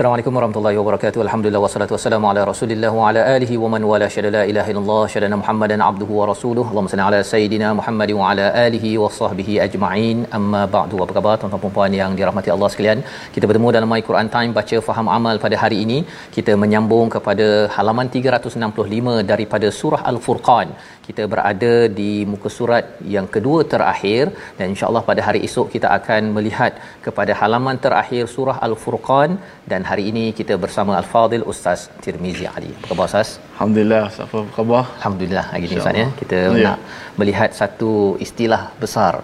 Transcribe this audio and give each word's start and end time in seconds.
Assalamualaikum 0.00 0.36
warahmatullahi 0.36 0.76
wabarakatuh. 0.80 1.20
Alhamdulillah 1.24 1.60
wassalatu 1.64 1.92
wassalamu 1.94 2.26
ala 2.28 2.42
Rasulillah 2.50 2.90
wa 2.98 3.08
ala 3.08 3.22
alihi 3.32 3.54
wa 3.62 3.68
man 3.72 3.82
wala 3.90 4.06
syada 4.14 4.28
la 4.36 4.42
ilaha 4.50 4.68
illallah 4.72 5.02
syada 5.14 5.28
Muhammadan 5.40 5.82
abduhu 5.88 6.12
wa 6.20 6.26
rasuluhu. 6.30 6.68
Allahumma 6.72 6.92
salli 6.92 7.04
ala 7.08 7.18
sayidina 7.32 7.68
Muhammad 7.78 8.10
wa 8.18 8.30
ala 8.30 8.46
alihi 8.62 8.92
wa 9.02 9.10
sahbihi 9.18 9.54
ajma'in. 9.66 10.18
Amma 10.38 10.62
ba'du. 10.76 11.02
Apa 11.06 11.16
khabar 11.18 11.34
tuan-tuan 11.40 11.64
dan 11.66 11.74
puan 11.74 11.96
yang 11.98 12.14
dirahmati 12.20 12.52
Allah 12.54 12.70
sekalian? 12.74 13.02
Kita 13.34 13.44
bertemu 13.50 13.74
dalam 13.76 13.92
My 13.94 14.00
Quran 14.08 14.30
Time 14.36 14.54
baca 14.60 14.78
faham 14.88 15.10
amal 15.16 15.36
pada 15.44 15.58
hari 15.64 15.80
ini. 15.84 15.98
Kita 16.36 16.54
menyambung 16.62 17.12
kepada 17.16 17.48
halaman 17.76 18.08
365 18.16 19.28
daripada 19.32 19.70
surah 19.80 20.02
Al-Furqan. 20.12 20.70
Kita 21.10 21.24
berada 21.34 21.72
di 22.00 22.10
muka 22.32 22.48
surat 22.56 22.84
yang 23.14 23.28
kedua 23.36 23.60
terakhir 23.74 24.24
dan 24.58 24.66
insya-Allah 24.72 25.04
pada 25.08 25.20
hari 25.28 25.40
esok 25.48 25.68
kita 25.76 25.88
akan 25.98 26.22
melihat 26.36 26.72
kepada 27.06 27.32
halaman 27.40 27.78
terakhir 27.86 28.24
surah 28.34 28.58
Al-Furqan 28.66 29.30
dan 29.72 29.80
hari 29.90 30.04
ini 30.10 30.24
kita 30.38 30.54
bersama 30.64 30.92
Al-Fadil 31.00 31.42
Ustaz 31.52 31.80
Tirmizi 32.04 32.46
Ali. 32.56 32.70
Apa 32.78 32.86
khabar 32.90 33.06
Ustaz? 33.10 33.28
Alhamdulillah, 33.54 34.02
apa 34.26 34.38
khabar? 34.56 34.82
Alhamdulillah 34.98 35.44
hari 35.52 35.64
ini 35.66 35.76
Ustaz 35.82 35.96
ya. 36.02 36.08
Kita 36.20 36.38
Ya. 36.54 36.64
nak 36.66 36.78
melihat 37.20 37.50
satu 37.60 37.90
istilah 38.26 38.62
besar 38.82 39.14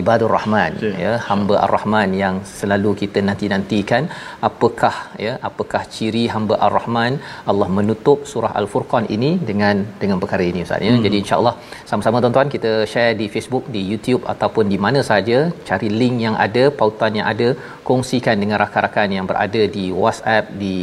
ibadur 0.00 0.30
rahman 0.36 0.72
Ya. 0.84 0.90
ya 1.04 1.12
hamba 1.28 1.54
ar-rahman 1.64 2.10
yang 2.22 2.36
selalu 2.58 2.90
kita 3.02 3.18
nanti-nantikan 3.28 4.02
apakah 4.48 4.94
ya 5.24 5.32
apakah 5.48 5.82
ciri 5.94 6.24
hamba 6.34 6.54
ar-rahman 6.66 7.12
Allah 7.52 7.68
menutup 7.78 8.18
surah 8.32 8.52
al-furqan 8.60 9.06
ini 9.16 9.30
dengan 9.50 9.76
dengan 10.02 10.18
perkara 10.24 10.44
ini 10.50 10.62
ustaz 10.66 10.86
ya 10.88 10.92
Hmm. 10.94 11.04
jadi 11.06 11.16
insyaallah 11.22 11.54
sama-sama 11.90 12.22
tuan-tuan 12.24 12.50
kita 12.56 12.72
share 12.92 13.14
di 13.20 13.26
Facebook 13.34 13.64
di 13.76 13.82
YouTube 13.92 14.22
ataupun 14.34 14.66
di 14.74 14.78
mana 14.86 15.02
saja 15.10 15.38
cari 15.70 15.90
link 16.00 16.16
yang 16.26 16.36
ada 16.46 16.64
pautan 16.80 17.12
yang 17.20 17.28
ada 17.32 17.48
kongsikan 17.88 18.36
dengan 18.42 18.56
rakan-rakan 18.64 19.08
yang 19.18 19.26
berada 19.30 19.62
di 19.76 19.86
WhatsApp 20.02 20.46
di 20.62 20.74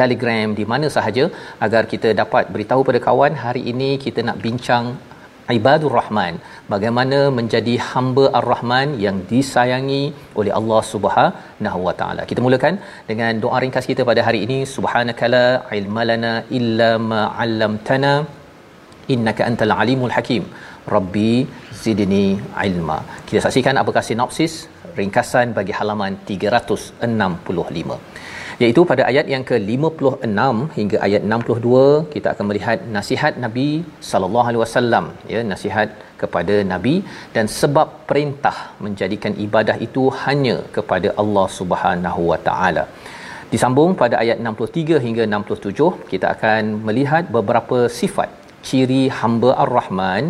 Telegram 0.00 0.48
di 0.58 0.64
mana 0.72 0.86
sahaja 0.96 1.24
agar 1.66 1.82
kita 1.92 2.08
dapat 2.22 2.44
beritahu 2.54 2.82
pada 2.88 3.00
kawan 3.08 3.34
hari 3.44 3.62
ini 3.72 3.90
kita 4.04 4.20
nak 4.28 4.38
bincang 4.46 4.84
ibadur 5.58 5.92
rahman. 5.98 6.34
Bagaimana 6.72 7.18
menjadi 7.38 7.74
hamba 7.90 8.24
ar-rahman 8.40 8.88
yang 9.04 9.16
disayangi 9.32 10.02
oleh 10.40 10.52
Allah 10.58 10.80
Subhanahu 10.92 11.80
wa 11.86 11.94
taala. 12.00 12.24
Kita 12.30 12.40
mulakan 12.46 12.76
dengan 13.10 13.40
doa 13.44 13.60
ringkas 13.64 13.88
kita 13.90 14.04
pada 14.10 14.22
hari 14.28 14.40
ini. 14.46 14.58
Subhanakala 14.74 15.44
ilmalana 15.78 16.32
illa 16.58 16.90
ma 17.10 17.22
'allamtana 17.44 18.12
innaka 19.14 19.44
antal 19.50 19.74
alimul 19.82 20.14
hakim. 20.16 20.44
Rabbi 20.96 21.32
zidni 21.84 22.26
ilma. 22.68 22.98
Kita 23.28 23.40
saksikan 23.46 23.76
apakah 23.82 24.02
sinopsis 24.10 24.54
ringkasan 25.00 25.48
bagi 25.58 25.72
halaman 25.78 26.12
365 26.30 27.98
iaitu 28.62 28.82
pada 28.90 29.02
ayat 29.10 29.26
yang 29.32 29.44
ke-56 29.50 30.56
hingga 30.78 30.96
ayat 31.06 31.22
62 31.34 31.84
kita 32.14 32.28
akan 32.32 32.46
melihat 32.50 32.78
nasihat 32.96 33.34
Nabi 33.44 33.68
sallallahu 34.10 34.48
alaihi 34.48 34.62
wasallam 34.64 35.06
ya 35.34 35.40
nasihat 35.52 35.90
kepada 36.22 36.56
nabi. 36.72 36.94
Dan 37.36 37.46
sebab 37.60 37.88
perintah 38.10 38.56
menjadikan 38.86 39.34
ibadah 39.46 39.76
itu 39.86 40.04
hanya 40.24 40.56
kepada 40.76 41.10
Allah 41.22 41.46
Subhanahu 41.58 42.22
wa 42.32 42.38
taala. 42.48 42.84
Disambung 43.52 43.92
pada 44.02 44.16
ayat 44.22 44.38
63 44.50 45.04
hingga 45.06 45.24
67 45.38 46.10
kita 46.12 46.26
akan 46.34 46.62
melihat 46.88 47.24
beberapa 47.36 47.78
sifat 48.00 48.39
ciri 48.68 49.02
hamba 49.18 49.50
ar-rahman 49.62 50.24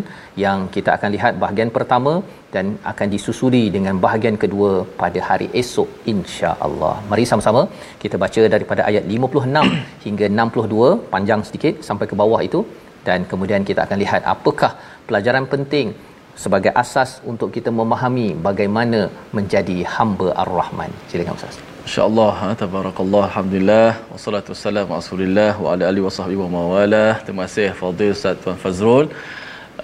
yang 0.44 0.60
kita 0.74 0.90
akan 0.96 1.10
lihat 1.16 1.32
bahagian 1.42 1.70
pertama 1.76 2.12
dan 2.54 2.66
akan 2.90 3.08
disusuli 3.14 3.62
dengan 3.76 3.96
bahagian 4.04 4.36
kedua 4.42 4.72
pada 5.00 5.20
hari 5.28 5.48
esok 5.62 5.88
insya-Allah. 6.12 6.94
Mari 7.10 7.24
sama-sama 7.30 7.62
kita 8.02 8.18
baca 8.24 8.44
daripada 8.54 8.84
ayat 8.90 9.06
56 9.16 9.74
hingga 10.06 10.28
62 10.42 10.92
panjang 11.14 11.42
sedikit 11.48 11.74
sampai 11.88 12.08
ke 12.12 12.16
bawah 12.22 12.42
itu 12.50 12.62
dan 13.08 13.20
kemudian 13.32 13.64
kita 13.70 13.82
akan 13.86 13.98
lihat 14.04 14.22
apakah 14.34 14.72
pelajaran 15.08 15.46
penting 15.54 15.88
sebagai 16.44 16.72
asas 16.82 17.10
untuk 17.32 17.50
kita 17.56 17.70
memahami 17.80 18.28
bagaimana 18.48 19.02
menjadi 19.38 19.78
hamba 19.96 20.30
ar-rahman. 20.44 20.92
Silakan 21.10 21.36
Ustaz. 21.40 21.69
InsyaAllah, 21.86 22.32
ha, 22.40 22.48
tabarakallah, 22.60 23.22
Alhamdulillah 23.30 23.90
Wassalatu 24.12 24.52
wassalamu 24.52 24.92
ala 24.92 25.00
rasulillah 25.00 25.52
Wa 25.64 25.68
ala 25.72 25.84
alihi 25.90 26.04
wa 26.06 26.12
sahbihi 26.16 26.40
wa 26.44 26.48
mawala 26.56 27.06
Terima 27.24 27.48
kasih 27.48 27.72
Fadil 27.80 28.12
Ustaz 28.16 28.36
Tuan 28.42 28.58
Fazrul. 28.62 29.06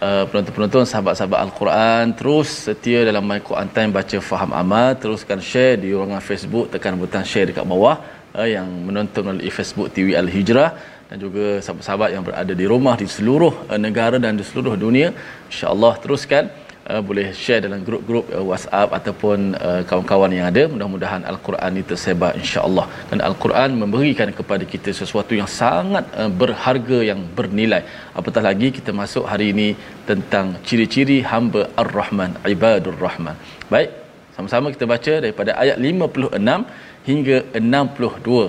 Uh, 0.07 0.25
Penonton-penonton, 0.29 0.85
sahabat-sahabat 0.91 1.41
Al-Quran 1.47 2.05
Terus 2.19 2.49
setia 2.67 3.01
dalam 3.09 3.25
My 3.31 3.41
Quran 3.49 3.69
Time 3.77 3.91
Baca 3.97 4.19
Faham 4.31 4.53
Amal. 4.63 4.91
Teruskan 5.03 5.41
share 5.41 5.81
di 5.81 5.89
ruangan 5.97 6.21
Facebook 6.21 6.69
Tekan 6.69 7.01
butang 7.01 7.25
share 7.25 7.49
dekat 7.49 7.65
bawah 7.65 7.97
uh, 8.37 8.45
Yang 8.45 8.69
menonton 8.89 9.23
melalui 9.25 9.53
Facebook 9.59 9.89
TV 9.97 10.13
Al-Hijrah. 10.21 10.71
Dan 11.09 11.17
juga 11.25 11.65
sahabat-sahabat 11.65 12.09
yang 12.13 12.25
berada 12.29 12.53
di 12.53 12.67
rumah 12.69 12.95
di 13.01 13.09
seluruh 13.09 13.55
uh, 13.73 13.81
negara 13.81 14.21
dan 14.21 14.37
di 14.37 14.45
seluruh 14.45 14.77
dunia. 14.77 15.17
insya-Allah 15.49 15.93
teruskan 16.05 16.53
uh, 16.93 17.03
boleh 17.09 17.27
share 17.43 17.61
dalam 17.67 17.81
grup-grup 17.89 18.27
uh, 18.37 18.45
WhatsApp 18.51 18.95
ataupun 18.99 19.39
uh, 19.67 19.83
kawan-kawan 19.89 20.33
yang 20.39 20.47
ada. 20.53 20.63
Mudah-mudahan 20.75 21.23
al-Quran 21.33 21.71
ini 21.77 21.85
tersebar 21.91 22.33
insya-Allah. 22.41 22.87
Dan 23.11 23.21
al-Quran 23.29 23.71
memberikan 23.83 24.31
kepada 24.39 24.65
kita 24.75 24.93
sesuatu 25.01 25.35
yang 25.41 25.51
sangat 25.61 26.07
uh, 26.21 26.31
berharga 26.43 26.99
yang 27.11 27.23
bernilai. 27.39 27.83
Apatah 28.21 28.45
lagi 28.49 28.71
kita 28.79 28.93
masuk 29.03 29.27
hari 29.33 29.49
ini 29.55 29.69
tentang 30.11 30.49
ciri-ciri 30.67 31.21
hamba 31.33 31.63
ar-Rahman 31.85 32.33
ibadur 32.57 32.97
Rahman. 33.07 33.39
Baik 33.75 33.91
sama-sama 34.37 34.69
kita 34.75 34.85
baca 34.93 35.15
daripada 35.25 35.51
ayat 35.63 35.77
56 35.81 37.09
hingga 37.09 37.37
62 37.57 38.41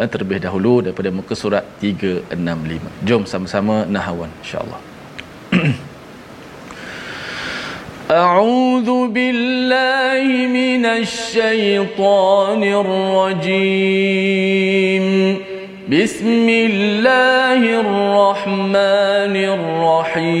eh, 0.00 0.08
terlebih 0.12 0.38
dahulu 0.46 0.74
daripada 0.86 1.10
muka 1.18 1.34
surat 1.42 1.64
365 1.84 3.08
jom 3.08 3.22
sama-sama 3.32 3.76
nahawan 3.96 4.32
insya-Allah 4.42 4.80
أعوذ 8.10 9.06
بالله 9.06 10.46
من 10.46 10.86
الشيطان 10.86 12.62
الرجيم. 12.62 13.86
بسم 15.90 16.48
الله 16.48 17.80
الرحمن 17.80 19.36
الرحيم. 19.36 20.40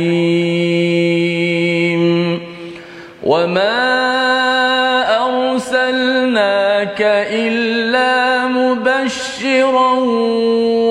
وما 3.24 4.06
أرسلناك 5.26 7.00
إلا 7.30 8.46
مبشرا 8.46 9.92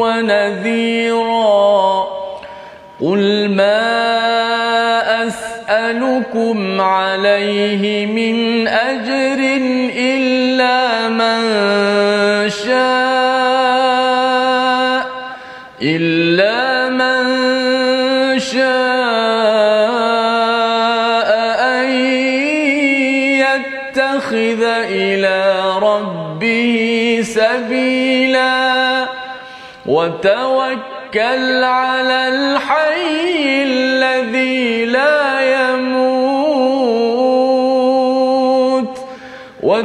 ونذيرا 0.04 1.35
لكم 6.36 6.82
عليه 6.82 8.06
من 8.06 8.68
أجر 8.68 9.40
إلا 9.96 11.08
من 11.08 11.40
شاء 12.50 12.76
إلا 15.82 16.90
من 16.90 17.26
شاء 18.40 18.66
أن 21.60 21.90
يتخذ 23.40 24.64
إلى 24.92 25.64
ربه 25.82 27.20
سبيلا 27.24 29.06
وتوكل 29.86 31.64
على 31.64 32.28
الحي 32.28 33.64
الذي 33.64 34.86
لا 34.86 35.25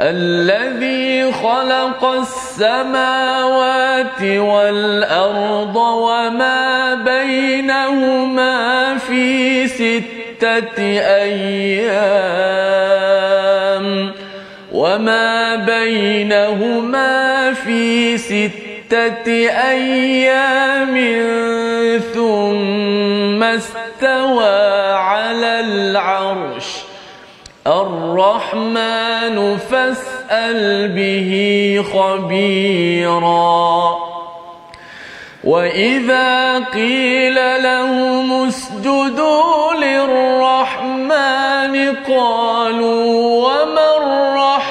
الذي 0.00 1.32
خلق 1.32 2.04
السماوات 2.04 4.22
والأرض 4.22 5.76
وما 5.76 6.94
بينهما 6.94 8.98
في 8.98 9.68
ستة 9.68 10.82
أيام 10.82 12.22
وما 14.72 15.56
بينهما 15.56 17.52
في 17.52 18.18
ستة 18.18 19.28
أيام 19.70 20.94
ثم 22.14 23.42
استوى 23.42 24.92
على 24.92 25.60
العرش 25.60 26.81
الرحمن 27.66 29.56
فاسأل 29.56 30.88
به 30.88 31.84
خبيرا. 31.92 33.96
وإذا 35.44 36.58
قيل 36.58 37.62
لهم 37.62 38.46
اسجدوا 38.46 39.74
للرحمن 39.74 40.14
قالوا 42.08 43.46
وما 43.46 43.96
الرحمن 43.96 44.61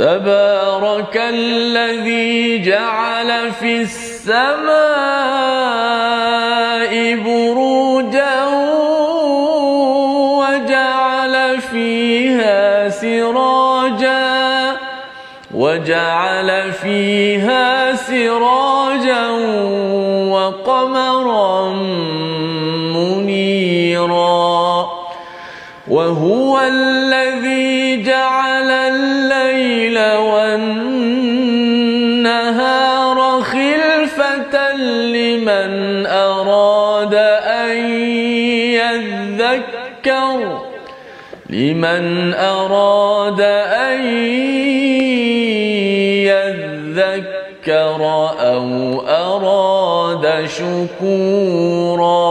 تبارك 0.00 1.16
الذي 1.16 2.58
جعل 2.58 3.52
في 3.52 3.82
السماء 3.82 4.72
بروجا 7.16 8.44
وجعل 10.40 11.60
فيها 11.60 12.88
سراجا 12.88 14.76
وجعل 15.54 16.72
فيها 16.72 17.94
سراجا 17.94 19.28
وقمرا 20.32 21.72
منيرا 22.94 24.40
وهو 25.88 26.60
الذي 26.60 26.99
لمن 35.39 35.71
أراد 36.05 37.15
أن 37.63 37.75
يذكر 38.79 40.37
لمن 41.49 42.33
أراد 42.33 43.41
أن 43.87 43.99
يذكر 46.31 48.01
أو 48.53 48.65
أراد 49.31 50.25
شكورا 50.57 52.25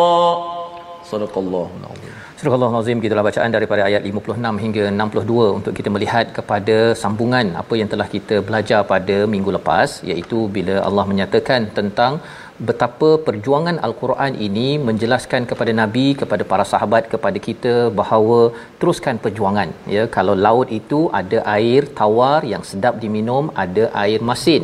صدق 1.12 1.34
الله 1.38 1.68
العظيم 1.80 2.14
Surah 2.44 2.56
Al-Azim 2.68 2.98
gitulah 3.02 3.24
bacaan 3.26 3.50
daripada 3.56 3.82
ayat 3.88 4.02
56 4.08 4.62
hingga 4.64 4.82
62 4.92 5.44
untuk 5.58 5.72
kita 5.78 5.88
melihat 5.94 6.26
kepada 6.38 6.76
sambungan 7.02 7.46
apa 7.60 7.74
yang 7.80 7.88
telah 7.92 8.06
kita 8.14 8.36
belajar 8.48 8.80
pada 8.90 9.16
minggu 9.34 9.50
lepas 9.56 9.88
iaitu 10.10 10.38
bila 10.56 10.74
Allah 10.88 11.04
menyatakan 11.12 11.60
tentang 11.78 12.12
betapa 12.67 13.09
perjuangan 13.27 13.77
al-Quran 13.87 14.33
ini 14.47 14.67
menjelaskan 14.87 15.43
kepada 15.49 15.71
nabi 15.81 16.05
kepada 16.21 16.43
para 16.51 16.65
sahabat 16.71 17.03
kepada 17.13 17.39
kita 17.47 17.73
bahawa 17.99 18.39
teruskan 18.79 19.17
perjuangan 19.23 19.71
ya. 19.95 20.03
Kalau 20.15 20.35
laut 20.47 20.69
itu 20.79 20.99
ada 21.21 21.39
air 21.57 21.81
tawar 21.99 22.41
yang 22.53 22.63
sedap 22.71 22.95
diminum 23.03 23.45
ada 23.65 23.85
air 24.03 24.21
masin 24.31 24.63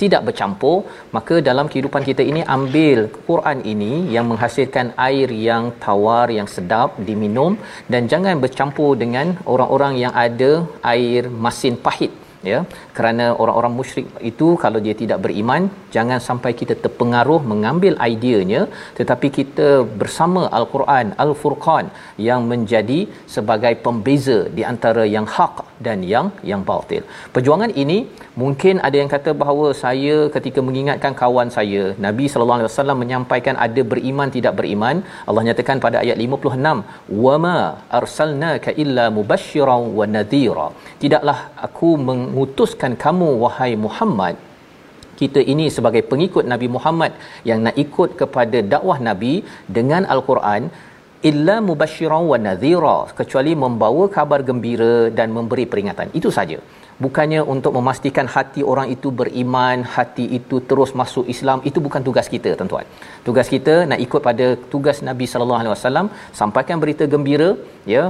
tidak 0.00 0.22
bercampur 0.28 0.76
maka 1.16 1.36
dalam 1.48 1.66
kehidupan 1.72 2.02
kita 2.08 2.22
ini 2.30 2.42
ambil 2.56 2.98
Quran 3.28 3.58
ini 3.72 3.92
yang 4.14 4.26
menghasilkan 4.32 4.88
air 5.08 5.28
yang 5.48 5.64
tawar 5.86 6.26
yang 6.38 6.48
sedap 6.56 7.00
diminum 7.08 7.54
dan 7.92 8.04
jangan 8.12 8.42
bercampur 8.44 8.92
dengan 9.02 9.28
orang-orang 9.54 9.96
yang 10.04 10.14
ada 10.26 10.52
air 10.94 11.22
masin 11.46 11.76
pahit 11.86 12.12
ya 12.52 12.58
kerana 12.98 13.26
orang-orang 13.42 13.74
musyrik 13.78 14.06
itu 14.30 14.48
kalau 14.64 14.80
dia 14.86 14.94
tidak 15.02 15.18
beriman 15.24 15.62
jangan 15.96 16.20
sampai 16.28 16.52
kita 16.60 16.74
terpengaruh 16.84 17.40
mengambil 17.52 17.94
ideanya 18.12 18.62
tetapi 18.98 19.28
kita 19.38 19.68
bersama 20.00 20.42
al-Quran 20.58 21.06
al-Furqan 21.24 21.86
yang 22.28 22.42
menjadi 22.52 23.00
sebagai 23.34 23.74
pembeza 23.86 24.38
di 24.58 24.64
antara 24.72 25.04
yang 25.16 25.26
hak 25.36 25.56
dan 25.86 25.98
yang 26.12 26.26
yang 26.50 26.62
batil. 26.68 27.02
Perjuangan 27.34 27.72
ini 27.82 27.98
mungkin 28.42 28.76
ada 28.86 28.96
yang 29.00 29.10
kata 29.14 29.30
bahawa 29.42 29.66
saya 29.82 30.16
ketika 30.36 30.60
mengingatkan 30.68 31.12
kawan 31.22 31.48
saya 31.56 31.82
Nabi 32.06 32.24
sallallahu 32.30 32.58
alaihi 32.60 32.70
wasallam 32.72 32.98
menyampaikan 33.02 33.56
ada 33.66 33.82
beriman 33.92 34.28
tidak 34.36 34.54
beriman 34.60 34.96
Allah 35.28 35.42
nyatakan 35.48 35.78
pada 35.86 35.96
ayat 36.04 36.16
56 36.26 37.16
wama 37.24 37.58
arsalnaka 38.00 38.76
illa 38.84 39.06
mubasysyiran 39.18 39.84
wa 39.98 40.06
nadhira. 40.16 40.68
Tidaklah 41.02 41.38
aku 41.66 41.90
mengutuskan 42.08 42.85
kamu 43.04 43.28
wahai 43.44 43.72
Muhammad. 43.86 44.36
Kita 45.20 45.40
ini 45.52 45.66
sebagai 45.76 46.02
pengikut 46.10 46.44
Nabi 46.52 46.68
Muhammad 46.76 47.12
yang 47.48 47.60
nak 47.66 47.76
ikut 47.84 48.10
kepada 48.20 48.58
dakwah 48.74 48.98
Nabi 49.08 49.34
dengan 49.76 50.02
al-Quran 50.14 50.62
illa 51.30 51.54
mubasysyiran 51.68 52.24
wa 52.32 52.38
nadhira 52.46 52.98
kecuali 53.20 53.52
membawa 53.62 54.04
kabar 54.16 54.40
gembira 54.48 54.94
dan 55.18 55.28
memberi 55.36 55.64
peringatan. 55.72 56.08
Itu 56.18 56.30
saja. 56.38 56.58
Bukannya 57.04 57.40
untuk 57.54 57.72
memastikan 57.76 58.26
hati 58.34 58.60
orang 58.72 58.88
itu 58.94 59.08
beriman 59.20 59.78
hati 59.96 60.26
itu 60.38 60.56
terus 60.68 60.90
masuk 61.00 61.24
Islam 61.34 61.58
itu 61.68 61.78
bukan 61.86 62.02
tugas 62.06 62.28
kita 62.34 62.50
tuan-tuan. 62.58 62.86
Tugas 63.26 63.48
kita 63.54 63.74
nak 63.90 64.00
ikut 64.06 64.20
pada 64.28 64.46
tugas 64.72 65.00
Nabi 65.08 65.26
sallallahu 65.32 65.60
alaihi 65.62 65.74
wasallam 65.74 66.08
sampaikan 66.40 66.80
berita 66.84 67.04
gembira 67.14 67.50
ya 67.94 68.04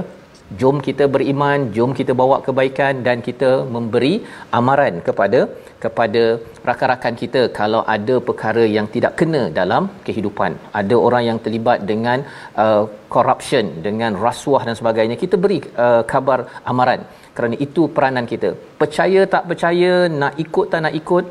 jom 0.61 0.77
kita 0.87 1.05
beriman 1.15 1.59
jom 1.75 1.91
kita 1.99 2.11
bawa 2.21 2.35
kebaikan 2.45 3.03
dan 3.07 3.17
kita 3.27 3.49
memberi 3.75 4.13
amaran 4.59 4.95
kepada 5.07 5.39
kepada 5.83 6.23
rakan-rakan 6.67 7.15
kita 7.21 7.41
kalau 7.59 7.81
ada 7.95 8.15
perkara 8.27 8.63
yang 8.75 8.87
tidak 8.95 9.13
kena 9.19 9.41
dalam 9.59 9.83
kehidupan. 10.07 10.51
Ada 10.79 10.95
orang 11.07 11.23
yang 11.29 11.39
terlibat 11.45 11.79
dengan 11.91 12.25
uh, 12.63 12.83
corruption 13.15 13.65
dengan 13.87 14.13
rasuah 14.25 14.63
dan 14.67 14.77
sebagainya. 14.81 15.17
Kita 15.23 15.37
beri 15.43 15.59
uh, 15.85 16.01
kabar 16.13 16.39
amaran 16.71 17.01
kerana 17.37 17.57
itu 17.67 17.83
peranan 17.97 18.27
kita. 18.33 18.51
Percaya 18.81 19.23
tak 19.33 19.43
percaya 19.51 19.91
nak 20.21 20.33
ikut 20.45 20.67
tak 20.73 20.81
nak 20.85 20.95
ikut 21.01 21.25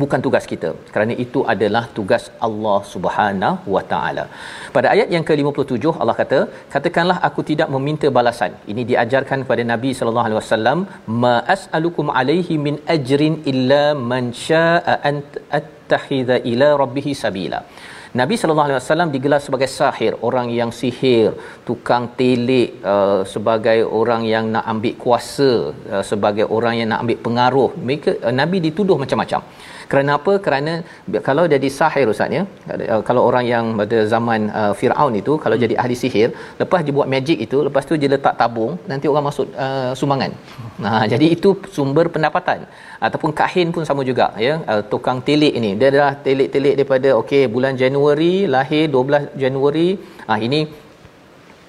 bukan 0.00 0.20
tugas 0.26 0.44
kita 0.52 0.70
kerana 0.94 1.14
itu 1.24 1.40
adalah 1.52 1.84
tugas 1.98 2.24
Allah 2.46 2.78
Subhanahu 2.92 3.72
wa 3.76 3.82
taala. 3.92 4.24
Pada 4.76 4.88
ayat 4.94 5.08
yang 5.14 5.24
ke-57 5.28 5.94
Allah 6.02 6.16
kata, 6.22 6.40
katakanlah 6.74 7.18
aku 7.28 7.42
tidak 7.50 7.70
meminta 7.74 8.08
balasan. 8.18 8.52
Ini 8.72 8.84
diajarkan 8.90 9.38
kepada 9.44 9.64
Nabi 9.72 9.92
sallallahu 9.98 10.28
alaihi 10.28 10.40
wasallam, 10.42 10.78
ma 11.24 11.34
as'alukum 11.56 12.08
alaihi 12.20 12.60
min 12.66 12.76
ajrin 12.96 13.36
illa 13.52 13.84
man 14.12 14.26
syaa'a 14.46 14.96
an 15.10 15.18
attakhidha 15.60 16.38
ila 16.52 16.68
rabbih 16.84 17.08
sabila. 17.24 17.60
Nabi 18.20 18.34
sallallahu 18.36 18.68
alaihi 18.68 18.78
wasallam 18.78 19.10
digelar 19.14 19.40
sebagai 19.44 19.68
sahir, 19.74 20.12
orang 20.28 20.48
yang 20.56 20.70
sihir, 20.80 21.28
tukang 21.68 22.04
telik, 22.18 22.76
uh, 22.92 23.20
sebagai 23.34 23.78
orang 24.00 24.22
yang 24.32 24.52
nak 24.54 24.64
ambil 24.72 24.94
kuasa, 25.04 25.52
uh, 25.92 26.04
sebagai 26.10 26.46
orang 26.56 26.74
yang 26.80 26.88
nak 26.92 27.00
ambil 27.04 27.18
pengaruh. 27.26 27.70
Mereka 27.86 28.10
uh, 28.20 28.34
Nabi 28.40 28.60
dituduh 28.66 28.98
macam-macam 29.02 29.40
kerana 29.92 30.10
apa? 30.18 30.32
Kerana 30.44 30.72
kalau 31.28 31.44
jadi 31.54 31.68
sahir 31.78 32.06
ustaz 32.12 32.36
ya 32.36 32.42
kalau 33.08 33.22
orang 33.28 33.44
yang 33.52 33.64
pada 33.80 33.98
zaman 34.12 34.40
uh, 34.60 34.72
Firaun 34.78 35.14
itu 35.20 35.32
kalau 35.44 35.56
jadi 35.64 35.74
ahli 35.82 35.96
sihir 36.02 36.28
lepas 36.60 36.80
dia 36.86 36.94
buat 36.98 37.08
magic 37.14 37.38
itu 37.46 37.58
lepas 37.66 37.84
tu 37.90 37.96
dia 38.02 38.10
letak 38.14 38.34
tabung 38.40 38.72
nanti 38.90 39.06
orang 39.12 39.26
masuk 39.28 39.46
uh, 39.64 39.92
sumbangan. 40.00 40.32
Nah 40.84 41.02
jadi 41.12 41.26
itu 41.36 41.50
sumber 41.76 42.06
pendapatan. 42.14 42.60
Ataupun 43.06 43.30
kahin 43.40 43.68
pun 43.74 43.84
sama 43.88 44.02
juga 44.10 44.28
ya 44.46 44.54
uh, 44.74 44.82
tukang 44.92 45.20
telik 45.28 45.52
ini. 45.60 45.72
Dia 45.80 45.90
dah 45.98 46.12
telik-telik 46.28 46.74
daripada 46.78 47.10
okey 47.20 47.42
bulan 47.56 47.76
Januari 47.82 48.32
lahir 48.56 48.86
12 48.96 49.42
Januari 49.44 49.88
ah 50.32 50.40
ini 50.46 50.62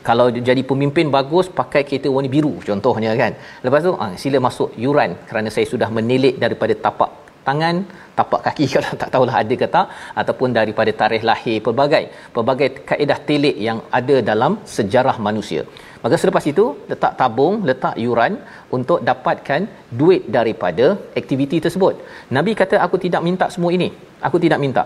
kalau 0.08 0.28
jadi 0.50 0.62
pemimpin 0.72 1.08
bagus 1.18 1.46
pakai 1.60 1.82
kereta 1.90 2.08
warna 2.16 2.32
biru 2.38 2.54
contohnya 2.70 3.12
kan. 3.24 3.34
Lepas 3.66 3.82
tu 3.88 3.94
ah, 4.06 4.14
sila 4.24 4.40
masuk 4.48 4.72
yuran 4.86 5.12
kerana 5.32 5.52
saya 5.58 5.68
sudah 5.74 5.92
menilik 5.98 6.38
daripada 6.46 6.76
tapak 6.88 7.23
tangan 7.48 7.76
tapak 8.18 8.42
kaki 8.48 8.66
kalau 8.76 8.92
tak 9.02 9.10
tahulah 9.14 9.36
ada 9.42 9.56
ke 9.62 9.68
tak 9.76 9.88
ataupun 10.22 10.50
daripada 10.60 10.92
tarikh 11.02 11.26
lahir 11.30 11.58
pelbagai 11.66 12.04
pelbagai 12.36 12.70
kaedah 12.90 13.20
telik 13.30 13.58
yang 13.68 13.80
ada 14.00 14.18
dalam 14.30 14.54
sejarah 14.76 15.18
manusia. 15.28 15.64
Maka 16.04 16.16
selepas 16.22 16.46
itu 16.52 16.66
letak 16.92 17.14
tabung 17.20 17.56
letak 17.70 17.96
yuran 18.06 18.34
untuk 18.78 19.00
dapatkan 19.10 19.62
duit 20.00 20.24
daripada 20.38 20.88
aktiviti 21.22 21.60
tersebut. 21.66 21.96
Nabi 22.38 22.54
kata 22.62 22.78
aku 22.86 22.98
tidak 23.06 23.22
minta 23.28 23.48
semua 23.56 23.72
ini. 23.78 23.90
Aku 24.28 24.38
tidak 24.46 24.60
minta. 24.64 24.84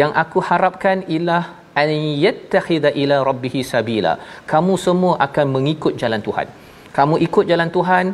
Yang 0.00 0.12
aku 0.22 0.38
harapkan 0.48 0.98
ialah 1.14 1.42
an 1.82 1.90
yattakhidha 2.24 2.90
ila 3.02 3.16
rabbih 3.28 3.54
sabila. 3.72 4.12
Kamu 4.52 4.74
semua 4.86 5.12
akan 5.26 5.46
mengikut 5.56 5.94
jalan 6.02 6.22
Tuhan. 6.28 6.48
Kamu 6.96 7.16
ikut 7.26 7.44
jalan 7.50 7.70
Tuhan 7.76 8.06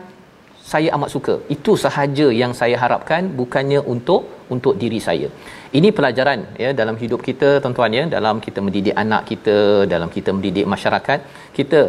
saya 0.73 0.88
amat 0.96 1.11
suka. 1.14 1.35
Itu 1.54 1.73
sahaja 1.85 2.26
yang 2.40 2.52
saya 2.61 2.76
harapkan 2.82 3.23
bukannya 3.40 3.80
untuk 3.94 4.23
untuk 4.54 4.75
diri 4.82 5.00
saya. 5.08 5.28
Ini 5.78 5.88
pelajaran 5.99 6.40
ya 6.64 6.70
dalam 6.80 6.96
hidup 7.02 7.20
kita 7.28 7.50
tuan-tuan 7.62 7.96
ya. 7.99 8.04
Dalam 8.16 8.37
kita 8.46 8.61
mendidik 8.66 8.96
anak 9.04 9.23
kita 9.30 9.56
dalam 9.94 10.11
kita 10.16 10.32
mendidik 10.37 10.66
masyarakat 10.75 11.20
kita 11.58 11.80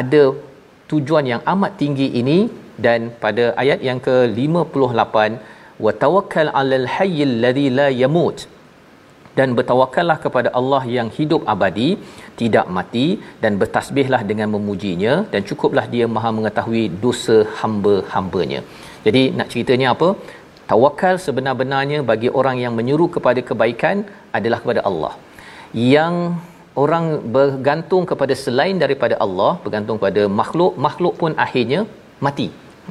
ada 0.00 0.22
tujuan 0.92 1.26
yang 1.32 1.44
amat 1.54 1.74
tinggi 1.82 2.08
ini. 2.22 2.40
Dan 2.84 3.00
pada 3.22 3.44
ayat 3.62 3.80
yang 3.86 3.98
ke-58 4.04 5.16
wa 5.84 5.92
tawakkal 6.02 6.48
'alal 6.58 6.86
hayyil 6.94 7.34
ladzi 7.44 7.66
la 7.78 7.88
yamut 8.02 8.38
dan 9.40 9.48
bertawakallah 9.58 10.18
kepada 10.24 10.48
Allah 10.60 10.82
yang 10.96 11.08
hidup 11.18 11.42
abadi 11.54 11.88
tidak 12.40 12.66
mati 12.78 13.06
dan 13.42 13.54
bertasbihlah 13.62 14.22
dengan 14.30 14.48
memujinya 14.56 15.14
dan 15.32 15.42
cukuplah 15.48 15.86
dia 15.94 16.06
maha 16.16 16.30
mengetahui 16.38 16.84
dosa 17.04 17.38
hamba-hambanya. 17.60 18.62
Jadi 19.06 19.22
nak 19.38 19.50
ceritanya 19.54 19.88
apa? 19.96 20.08
Tawakal 20.70 21.14
sebenar-benarnya 21.26 21.98
bagi 22.10 22.28
orang 22.40 22.56
yang 22.64 22.74
menyuruh 22.78 23.10
kepada 23.16 23.40
kebaikan 23.48 23.96
adalah 24.38 24.58
kepada 24.64 24.82
Allah. 24.90 25.14
Yang 25.94 26.14
orang 26.82 27.06
bergantung 27.36 28.04
kepada 28.10 28.34
selain 28.44 28.76
daripada 28.82 29.14
Allah 29.24 29.52
bergantung 29.64 29.98
pada 30.04 30.22
makhluk 30.40 30.72
makhluk 30.86 31.14
pun 31.22 31.32
akhirnya 31.44 31.80
mati 32.26 32.48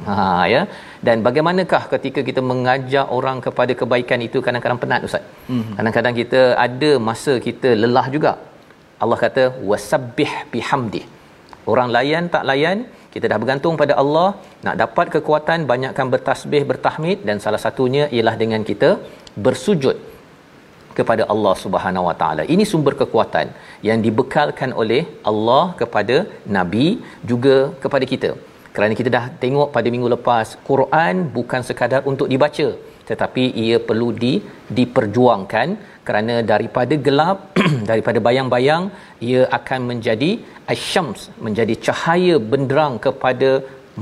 ha 0.08 0.16
ya. 0.54 0.62
Dan 1.06 1.16
bagaimanakah 1.26 1.82
ketika 1.94 2.20
kita 2.28 2.42
mengajak 2.50 3.06
orang 3.18 3.40
kepada 3.46 3.72
kebaikan 3.80 4.22
itu 4.28 4.40
kadang-kadang 4.46 4.80
penat 4.84 5.06
ustaz? 5.08 5.24
Mm-hmm. 5.54 5.74
kadang-kadang 5.78 6.14
kita 6.20 6.40
ada 6.66 6.90
masa 7.08 7.34
kita 7.48 7.72
lelah 7.82 8.06
juga. 8.16 8.32
Allah 9.02 9.18
kata 9.24 9.44
wasabbih 9.70 10.32
bihamdi 10.52 11.02
orang 11.72 11.88
layan 11.96 12.24
tak 12.34 12.44
layan 12.50 12.78
kita 13.14 13.26
dah 13.30 13.38
bergantung 13.42 13.74
pada 13.82 13.94
Allah. 14.02 14.28
Nak 14.66 14.76
dapat 14.82 15.06
kekuatan 15.14 15.66
banyakkan 15.72 16.06
bertasbih 16.14 16.62
bertahmid. 16.70 17.18
Dan 17.28 17.36
salah 17.44 17.60
satunya 17.66 18.04
ialah 18.16 18.34
dengan 18.42 18.62
kita 18.70 18.90
bersujud 19.46 19.96
kepada 20.98 21.22
Allah 21.32 21.54
Subhanahu 21.64 22.06
Wa 22.08 22.14
Taala. 22.20 22.42
Ini 22.54 22.64
sumber 22.72 22.94
kekuatan 23.02 23.48
yang 23.88 23.98
dibekalkan 24.06 24.70
oleh 24.82 25.02
Allah 25.30 25.64
kepada 25.80 26.16
nabi 26.56 26.86
juga 27.32 27.56
kepada 27.84 28.06
kita 28.12 28.30
kerana 28.76 28.92
kita 28.98 29.10
dah 29.16 29.24
tengok 29.42 29.68
pada 29.74 29.88
minggu 29.94 30.08
lepas 30.16 30.46
Quran 30.68 31.14
bukan 31.36 31.62
sekadar 31.68 32.00
untuk 32.10 32.26
dibaca 32.32 32.68
tetapi 33.10 33.44
ia 33.64 33.76
perlu 33.88 34.08
di 34.24 34.32
diperjuangkan. 34.78 35.68
Kerana 36.08 36.34
daripada 36.50 36.94
gelap 37.06 37.38
daripada 37.90 38.18
bayang-bayang 38.26 38.84
ia 39.28 39.42
akan 39.58 39.80
menjadi 39.90 40.30
asyams 40.74 41.20
menjadi 41.46 41.74
cahaya 41.86 42.36
benderang 42.52 42.94
kepada 43.06 43.50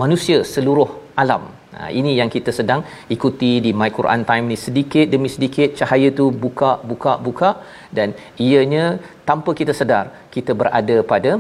manusia 0.03 0.39
seluruh 0.53 0.89
alam. 1.23 1.43
Ha, 1.77 1.89
ini 1.99 2.13
yang 2.21 2.31
kita 2.35 2.51
sedang 2.59 2.81
ikuti 3.15 3.51
di 3.65 3.71
My 3.81 3.91
Quran 3.99 4.23
Time 4.31 4.47
ni 4.53 4.57
sedikit 4.67 5.07
demi 5.15 5.29
sedikit. 5.37 5.77
Cahaya 5.81 6.09
tu 6.21 6.27
buka 6.45 6.71
buka 6.91 7.13
buka. 7.27 7.51
Dan 7.97 8.17
ianya 8.47 8.87
tanpa 9.29 9.53
kita 9.61 9.75
sedar 9.81 10.05
kita 10.37 10.55
berada 10.61 10.99
pada 11.13 11.33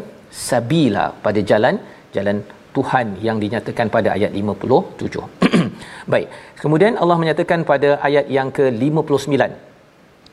sabila 0.46 1.06
pada 1.24 1.40
jalan 1.50 1.76
jalan 2.16 2.38
Tuhan 2.76 3.06
yang 3.26 3.38
dinyatakan 3.44 3.86
pada 3.96 4.08
ayat 4.16 4.32
57. 4.40 5.24
Baik. 6.12 6.28
Kemudian 6.62 6.94
Allah 7.02 7.16
menyatakan 7.22 7.62
pada 7.70 7.90
ayat 8.08 8.26
yang 8.36 8.50
ke-59. 8.58 9.34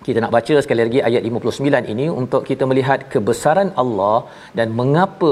Kita 0.06 0.20
nak 0.24 0.34
baca 0.38 0.56
sekali 0.64 0.82
lagi 0.88 1.00
ayat 1.10 1.22
59 1.28 1.92
ini 1.94 2.06
untuk 2.22 2.42
kita 2.50 2.64
melihat 2.72 3.00
kebesaran 3.14 3.70
Allah 3.84 4.18
dan 4.58 4.68
mengapa 4.80 5.32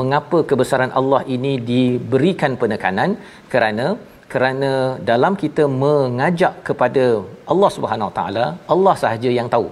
mengapa 0.00 0.38
kebesaran 0.50 0.92
Allah 1.00 1.20
ini 1.34 1.52
diberikan 1.70 2.52
penekanan 2.62 3.10
kerana 3.52 3.86
kerana 4.32 4.70
dalam 5.10 5.34
kita 5.42 5.64
mengajak 5.82 6.54
kepada 6.68 7.04
Allah 7.52 7.70
Subhanahu 7.76 8.08
Wa 8.10 8.14
Taala 8.18 8.46
Allah 8.74 8.94
sahaja 9.02 9.30
yang 9.38 9.50
tahu 9.54 9.68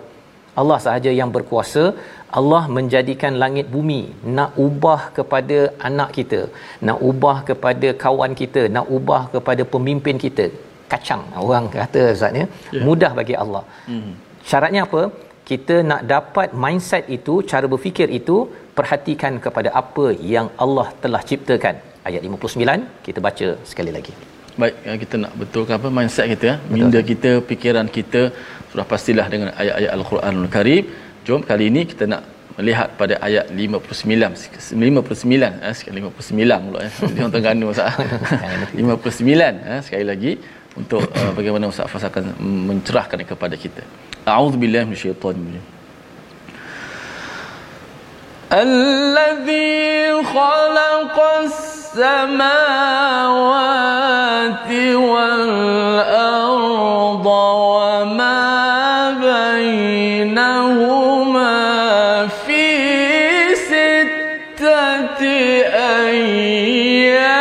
Allah 0.60 0.78
sahaja 0.84 1.10
yang 1.20 1.30
berkuasa. 1.36 1.84
Allah 2.38 2.60
menjadikan 2.76 3.32
langit 3.42 3.66
bumi 3.74 4.02
nak 4.36 4.50
ubah 4.66 5.00
kepada 5.16 5.58
anak 5.88 6.10
kita 6.18 6.40
nak 6.88 6.98
ubah 7.08 7.36
kepada 7.48 7.88
kawan 8.04 8.32
kita 8.40 8.62
nak 8.76 8.86
ubah 8.96 9.22
kepada 9.34 9.62
pemimpin 9.74 10.16
kita. 10.24 10.46
Kacang 10.92 11.22
orang 11.42 11.66
kata 11.74 12.02
ustaz 12.14 12.40
ya. 12.40 12.46
Yeah. 12.76 12.84
mudah 12.86 13.12
bagi 13.20 13.36
Allah. 13.42 13.62
Mm. 13.94 14.12
syaratnya 14.48 14.82
apa? 14.88 15.02
Kita 15.50 15.76
nak 15.90 16.02
dapat 16.14 16.48
mindset 16.64 17.04
itu 17.16 17.34
cara 17.50 17.66
berfikir 17.72 18.08
itu 18.18 18.36
perhatikan 18.78 19.32
kepada 19.44 19.70
apa 19.82 20.06
yang 20.34 20.48
Allah 20.64 20.88
telah 21.04 21.22
ciptakan. 21.30 21.76
Ayat 22.08 22.20
59 22.28 23.06
kita 23.06 23.18
baca 23.26 23.48
sekali 23.70 23.92
lagi. 23.96 24.14
Baik 24.60 24.74
kita 25.02 25.16
nak 25.24 25.32
betulkan 25.40 25.74
apa 25.80 25.88
mindset 25.98 26.26
kita 26.32 26.44
ya. 26.52 26.56
Minda 26.74 27.00
kita 27.12 27.30
fikiran 27.50 27.86
kita 27.98 28.22
sudah 28.71 28.85
pastilah 28.93 29.25
dengan 29.33 29.49
ayat-ayat 29.61 29.91
al-Quranul 29.97 30.49
Karim 30.55 30.83
Jom 31.27 31.41
kali 31.49 31.65
ini 31.71 31.81
kita 31.91 32.03
nak 32.11 32.21
melihat 32.57 32.89
pada 32.99 33.15
ayat 33.27 33.45
59 33.53 34.73
59 34.73 35.67
eh 35.67 35.73
sekali 35.77 35.99
59 36.01 36.67
pula 36.67 36.79
eh 36.87 36.91
dia 37.13 37.21
orang 37.21 37.33
Terengganu 37.33 37.65
Ustaz 37.73 37.93
59 38.73 39.73
eh 39.73 39.79
sekali 39.85 40.05
lagi 40.11 40.31
untuk 40.79 41.03
uh, 41.19 41.31
bagaimana 41.37 41.65
Ustaz 41.73 41.87
Fas 41.93 42.03
akan 42.09 42.23
mencerahkan 42.69 43.19
kepada 43.31 43.55
kita 43.63 43.81
a'udzubillahi 44.25 44.85
minasyaitanir 44.89 45.63
الذي 48.47 50.23
خلق 50.23 51.17
السماوات 51.43 52.47
والأرض 55.11 56.57
سته 64.62 65.38
ايام 65.74 67.31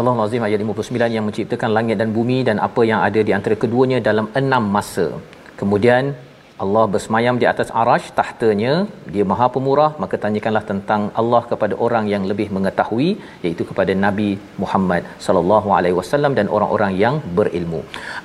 Azim 0.00 0.40
ayat 0.40 0.58
59 0.62 1.16
yang 1.16 1.24
menciptakan 1.28 1.70
langit 1.76 1.96
dan 2.00 2.08
bumi 2.16 2.46
dan 2.48 2.56
apa 2.56 2.80
yang 2.86 3.00
ada 3.04 3.20
di 3.20 3.32
antara 3.36 3.56
keduanya 3.58 3.98
dalam 4.00 4.32
enam 4.40 4.64
masa. 4.76 5.12
Kemudian 5.60 6.16
Allah 6.64 6.82
bersemayam 6.94 7.36
di 7.42 7.46
atas 7.50 7.68
arash 7.80 8.06
tahtanya 8.18 8.72
dia 9.12 9.24
maha 9.30 9.46
pemurah 9.54 9.88
maka 10.02 10.16
tanyakanlah 10.24 10.62
tentang 10.70 11.02
Allah 11.20 11.40
kepada 11.50 11.74
orang 11.84 12.04
yang 12.12 12.24
lebih 12.30 12.46
mengetahui 12.56 13.08
iaitu 13.44 13.64
kepada 13.70 13.92
Nabi 14.04 14.28
Muhammad 14.62 15.04
sallallahu 15.26 15.68
alaihi 15.76 15.96
wasallam 16.00 16.34
dan 16.38 16.48
orang-orang 16.56 16.92
yang 17.04 17.14
berilmu. 17.38 17.80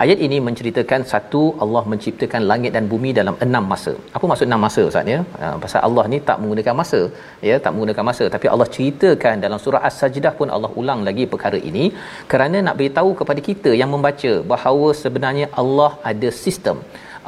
Ayat 0.06 0.20
ini 0.28 0.40
menceritakan 0.48 1.04
satu 1.14 1.44
Allah 1.66 1.84
menciptakan 1.94 2.44
langit 2.52 2.74
dan 2.78 2.86
bumi 2.94 3.14
dalam 3.20 3.38
enam 3.48 3.64
masa. 3.74 3.94
Apa 4.18 4.26
maksud 4.32 4.48
enam 4.50 4.62
masa 4.68 4.84
Ustaz 4.90 5.14
ya? 5.14 5.20
Ha, 5.44 5.54
pasal 5.66 5.82
Allah 5.90 6.06
ni 6.14 6.20
tak 6.30 6.40
menggunakan 6.44 6.76
masa 6.82 7.02
ya, 7.50 7.56
tak 7.66 7.72
menggunakan 7.76 8.06
masa 8.12 8.28
tapi 8.36 8.50
Allah 8.54 8.70
ceritakan 8.76 9.36
dalam 9.48 9.60
surah 9.66 9.84
As-Sajdah 9.92 10.36
pun 10.42 10.50
Allah 10.58 10.74
ulang 10.84 11.02
lagi 11.10 11.26
perkara 11.36 11.62
ini 11.72 11.88
kerana 12.34 12.60
nak 12.68 12.78
beritahu 12.82 13.12
kepada 13.22 13.42
kita 13.50 13.74
yang 13.82 13.92
membaca 13.96 14.34
bahawa 14.54 14.90
sebenarnya 15.04 15.50
Allah 15.64 15.92
ada 16.12 16.30
sistem 16.46 16.78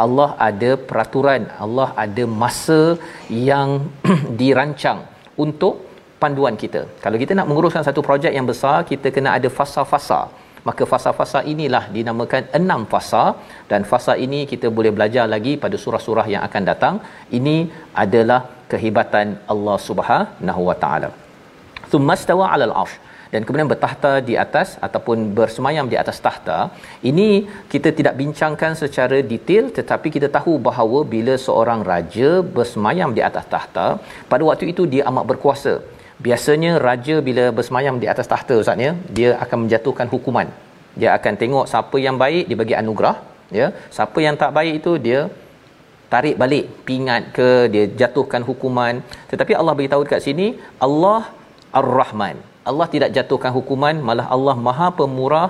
Allah 0.04 0.30
ada 0.48 0.72
peraturan, 0.90 1.44
Allah 1.66 1.90
ada 2.06 2.24
masa 2.42 2.82
yang 3.50 3.70
dirancang 4.40 5.00
untuk 5.46 5.74
panduan 6.22 6.56
kita. 6.64 6.82
Kalau 7.04 7.18
kita 7.22 7.34
nak 7.38 7.48
menguruskan 7.50 7.86
satu 7.88 8.02
projek 8.08 8.34
yang 8.38 8.48
besar, 8.52 8.76
kita 8.92 9.08
kena 9.16 9.32
ada 9.38 9.50
fasa-fasa. 9.60 10.22
Maka 10.68 10.84
fasa-fasa 10.92 11.40
inilah 11.54 11.84
dinamakan 11.96 12.44
enam 12.60 12.82
fasa 12.94 13.24
dan 13.72 13.82
fasa 13.92 14.14
ini 14.26 14.40
kita 14.52 14.68
boleh 14.78 14.92
belajar 14.96 15.26
lagi 15.34 15.54
pada 15.64 15.76
surah-surah 15.84 16.26
yang 16.34 16.42
akan 16.48 16.64
datang. 16.72 16.96
Ini 17.40 17.58
adalah 18.04 18.40
kehebatan 18.72 19.28
Allah 19.54 19.78
Subhanahu 19.90 20.62
Wa 20.70 20.76
Taala. 20.84 21.10
Tsummastawa 21.90 22.46
'alal 22.52 22.74
'arsy 22.82 23.07
dan 23.34 23.42
kemudian 23.46 23.70
bertahta 23.72 24.12
di 24.30 24.36
atas 24.46 24.70
ataupun 24.88 25.18
bersemayam 25.38 25.86
di 25.94 25.98
atas 26.04 26.18
tahta 26.26 26.58
ini 27.10 27.28
kita 27.74 27.90
tidak 28.00 28.14
bincangkan 28.22 28.74
secara 28.82 29.20
detail 29.34 29.66
tetapi 29.78 30.08
kita 30.16 30.28
tahu 30.38 30.56
bahawa 30.68 31.00
bila 31.14 31.36
seorang 31.48 31.82
raja 31.92 32.30
bersemayam 32.58 33.12
di 33.18 33.24
atas 33.30 33.46
tahta 33.54 33.88
pada 34.32 34.44
waktu 34.50 34.68
itu 34.74 34.86
dia 34.94 35.04
amat 35.12 35.26
berkuasa. 35.32 35.76
Biasanya 36.26 36.72
raja 36.88 37.16
bila 37.28 37.44
bersemayam 37.58 37.96
di 38.04 38.08
atas 38.14 38.28
tahta 38.34 38.54
ustaz 38.62 38.86
ya 38.86 38.92
dia 39.18 39.32
akan 39.44 39.58
menjatuhkan 39.64 40.08
hukuman. 40.14 40.48
Dia 41.02 41.10
akan 41.18 41.34
tengok 41.42 41.66
siapa 41.72 41.98
yang 42.06 42.16
baik 42.24 42.44
dia 42.50 42.58
bagi 42.64 42.76
anugerah 42.82 43.18
ya. 43.60 43.68
Siapa 43.98 44.20
yang 44.26 44.36
tak 44.42 44.54
baik 44.58 44.74
itu 44.82 44.94
dia 45.08 45.20
tarik 46.14 46.36
balik 46.42 46.66
pingat 46.88 47.24
ke 47.38 47.50
dia 47.74 47.86
jatuhkan 48.02 48.42
hukuman. 48.50 49.04
Tetapi 49.32 49.54
Allah 49.60 49.76
beritahu 49.78 50.02
dekat 50.08 50.24
sini 50.28 50.48
Allah 50.88 51.22
Ar-Rahman 51.80 52.47
Allah 52.72 52.88
tidak 52.94 53.10
jatuhkan 53.18 53.52
hukuman 53.58 53.96
malah 54.10 54.28
Allah 54.36 54.56
Maha 54.68 54.90
Pemurah 55.00 55.48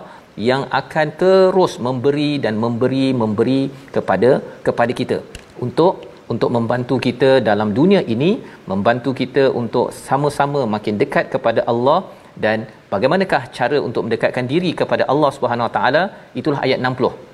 yang 0.49 0.63
akan 0.79 1.07
terus 1.21 1.73
memberi 1.87 2.31
dan 2.43 2.55
memberi 2.63 3.05
memberi 3.21 3.61
kepada 3.95 4.31
kepada 4.67 4.93
kita. 4.99 5.17
Untuk 5.65 5.93
untuk 6.33 6.49
membantu 6.55 6.95
kita 7.07 7.29
dalam 7.49 7.69
dunia 7.79 8.01
ini 8.13 8.31
membantu 8.71 9.11
kita 9.21 9.43
untuk 9.61 9.87
sama-sama 10.07 10.61
makin 10.75 10.95
dekat 11.01 11.25
kepada 11.33 11.63
Allah 11.71 11.99
dan 12.45 12.67
bagaimanakah 12.91 13.41
cara 13.57 13.77
untuk 13.87 14.03
mendekatkan 14.05 14.45
diri 14.53 14.71
kepada 14.81 15.03
Allah 15.13 15.31
Subhanahu 15.35 15.67
Wa 15.69 15.73
Taala 15.77 16.03
itulah 16.39 16.59
ayat 16.67 16.79
60 16.83 17.27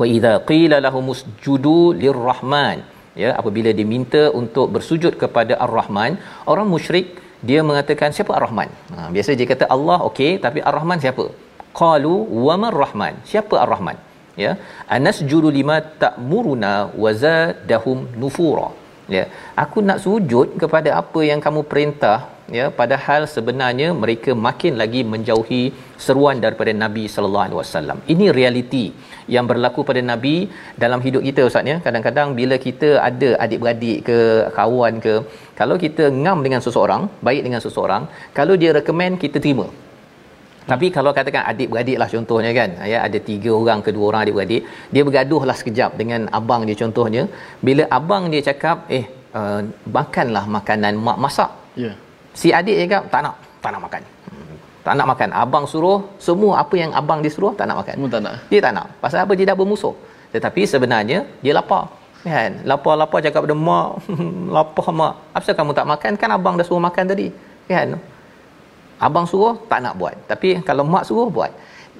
wa 0.00 0.06
idza 0.16 0.34
qila 0.50 0.78
lahumusjudu 0.86 1.78
lirrahman. 2.02 2.78
Ya 3.22 3.30
apabila 3.40 3.70
diminta 3.80 4.22
untuk 4.40 4.66
bersujud 4.74 5.12
kepada 5.22 5.54
ar-rahman 5.64 6.12
orang 6.52 6.66
musyrik 6.74 7.06
dia 7.48 7.60
mengatakan 7.62 8.10
siapa 8.16 8.34
ar-rahman? 8.38 8.68
Ha, 8.94 9.08
biasa 9.14 9.38
dia 9.38 9.46
kata 9.46 9.64
Allah 9.76 9.98
okey 10.10 10.42
tapi 10.44 10.58
ar-rahman 10.70 10.98
siapa? 10.98 11.26
Qalu 11.80 12.14
wa 12.46 12.54
man 12.58 12.72
rahman? 12.74 13.14
Siapa 13.22 13.56
ar-rahman? 13.64 13.96
Ya. 14.38 14.54
Anasjudu 14.86 15.50
lima 15.50 15.82
ta'muruna 16.02 16.94
wa 16.94 17.10
zadahum 17.14 18.06
nufura 18.22 18.70
ya. 19.16 19.24
Aku 19.64 19.78
nak 19.88 20.00
sujud 20.04 20.48
kepada 20.62 20.90
apa 21.00 21.20
yang 21.30 21.40
kamu 21.46 21.62
perintah 21.72 22.16
ya. 22.58 22.66
Padahal 22.80 23.22
sebenarnya 23.34 23.88
mereka 24.02 24.30
makin 24.46 24.74
lagi 24.82 25.02
menjauhi 25.12 25.62
seruan 26.06 26.38
daripada 26.44 26.72
Nabi 26.84 27.04
sallallahu 27.14 27.46
alaihi 27.46 27.60
wasallam. 27.62 27.98
Ini 28.14 28.26
realiti 28.38 28.84
yang 29.34 29.46
berlaku 29.50 29.82
pada 29.90 30.02
Nabi 30.12 30.36
dalam 30.84 31.02
hidup 31.06 31.24
kita 31.28 31.42
ustaz 31.50 31.72
ya. 31.72 31.76
Kadang-kadang 31.86 32.30
bila 32.40 32.58
kita 32.68 32.90
ada 33.08 33.30
adik-beradik 33.46 33.98
ke 34.08 34.18
kawan 34.60 34.94
ke 35.06 35.16
kalau 35.60 35.76
kita 35.84 36.06
ngam 36.22 36.40
dengan 36.46 36.62
seseorang 36.68 37.04
baik 37.28 37.42
dengan 37.48 37.62
seseorang 37.66 38.02
kalau 38.38 38.56
dia 38.62 38.72
recommend 38.78 39.16
kita 39.24 39.38
terima 39.44 39.68
tapi 40.70 40.86
kalau 40.96 41.10
katakan 41.16 41.42
adik-beradik 41.50 41.96
lah 42.00 42.08
contohnya 42.14 42.50
kan 42.58 42.70
ya 42.92 42.98
ada 43.06 43.18
tiga 43.28 43.50
orang 43.60 43.80
ke 43.84 43.90
dua 43.96 44.04
orang 44.10 44.22
adik-beradik 44.24 44.62
dia 44.94 45.02
bergaduh 45.06 45.42
lah 45.48 45.56
sekejap 45.60 45.90
dengan 46.00 46.20
abang 46.38 46.62
dia 46.68 46.76
contohnya. 46.82 47.22
Bila 47.66 47.82
abang 47.98 48.28
dia 48.32 48.42
cakap 48.48 48.84
eh 48.98 49.04
uh, 49.38 49.60
makanlah 49.98 50.44
makanan 50.56 50.92
mak 51.06 51.18
masak. 51.24 51.50
Yeah. 51.84 51.96
si 52.40 52.48
adik 52.58 52.76
cakap 52.84 53.02
tak 53.12 53.20
nak 53.24 53.34
tak 53.64 53.70
nak 53.74 53.80
makan. 53.86 54.02
Hmm, 54.28 54.54
tak 54.84 54.94
nak 54.98 55.06
makan. 55.12 55.28
Abang 55.44 55.64
suruh 55.72 55.98
semua 56.26 56.52
apa 56.62 56.74
yang 56.82 56.92
abang 57.00 57.24
dia 57.24 57.32
suruh 57.36 57.52
tak 57.58 57.64
nak 57.70 57.76
makan. 57.80 57.94
Semua 57.96 58.10
tak 58.14 58.20
nak. 58.26 58.34
Dia 58.52 58.60
tak 58.66 58.72
nak. 58.76 58.86
Pasal 59.00 59.18
apa? 59.24 59.32
Dia 59.38 59.46
dah 59.48 59.56
bermusuh. 59.60 59.94
Tetapi 60.36 60.62
sebenarnya 60.68 61.18
dia 61.40 61.52
lapar. 61.56 61.88
Kan? 62.28 62.60
Lapar-lapar 62.68 63.24
cakap 63.24 63.40
pada 63.48 63.56
mak 63.56 64.04
lapar 64.56 64.88
mak. 65.00 65.14
Apa 65.32 65.50
kamu 65.56 65.72
tak 65.72 65.86
makan? 65.92 66.12
Kan 66.20 66.28
abang 66.36 66.60
dah 66.60 66.66
suruh 66.68 66.84
makan 66.88 67.04
tadi. 67.08 67.32
Kan 67.72 67.96
abang 69.06 69.26
suruh 69.30 69.54
tak 69.70 69.80
nak 69.84 69.94
buat. 70.00 70.14
Tapi 70.30 70.48
kalau 70.68 70.84
mak 70.84 71.06
suruh 71.08 71.30
buat. 71.30 71.52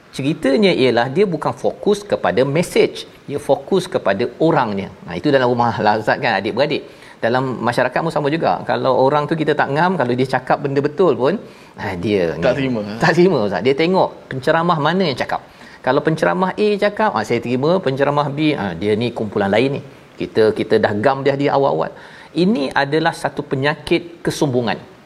Ceritanya 0.09 0.73
ialah 0.73 1.07
dia 1.17 1.25
bukan 1.35 1.53
fokus 1.53 1.99
kepada 2.01 2.41
message. 2.57 3.05
Dia 3.29 3.39
fokus 3.49 3.85
kepada 3.95 4.25
orangnya. 4.47 4.89
Nah 5.07 5.15
itu 5.21 5.29
dalam 5.35 5.49
rumah 5.53 5.77
lazat 5.87 6.17
kan 6.23 6.33
adik-beradik. 6.41 6.83
Dalam 7.25 7.45
masyarakat 7.69 7.99
pun 8.05 8.13
sama 8.15 8.29
juga. 8.31 8.63
Kalau 8.71 8.93
orang 9.05 9.27
tu 9.31 9.35
kita 9.35 9.53
tak 9.61 9.69
ngam 9.75 9.99
kalau 10.01 10.13
dia 10.19 10.27
cakap 10.35 10.59
benda 10.65 10.81
betul 10.89 11.13
pun 11.23 11.35
ah 11.83 11.95
dia 12.05 12.35
tak 12.39 12.55
ni, 12.55 12.59
terima 12.59 12.81
tak 13.03 13.13
terima 13.17 13.39
Ustaz. 13.47 13.61
Dia 13.67 13.75
tengok 13.83 14.09
penceramah 14.31 14.79
mana 14.87 15.03
yang 15.11 15.19
cakap. 15.23 15.43
Kalau 15.87 16.01
penceramah 16.07 16.51
A 16.67 16.69
cakap 16.85 17.11
ah 17.19 17.25
saya 17.29 17.41
terima. 17.45 17.71
Penceramah 17.87 18.27
B 18.37 18.39
ah 18.65 18.73
dia 18.81 18.95
ni 19.03 19.09
kumpulan 19.19 19.51
lain 19.55 19.71
ni. 19.79 19.83
Kita 20.21 20.57
kita 20.59 20.75
dah 20.85 20.93
gam 21.05 21.21
dia 21.27 21.35
di 21.43 21.47
awal-awal. 21.57 21.93
Ini 22.33 22.73
adalah 22.83 23.13
satu 23.13 23.43
penyakit 23.45 24.25
kesombongan 24.25 24.98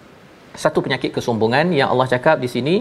satu 0.53 0.79
penyakit 0.85 1.11
kesombongan 1.17 1.73
yang 1.73 1.89
Allah 1.93 2.09
cakap 2.13 2.37
di 2.45 2.49
sini 2.55 2.75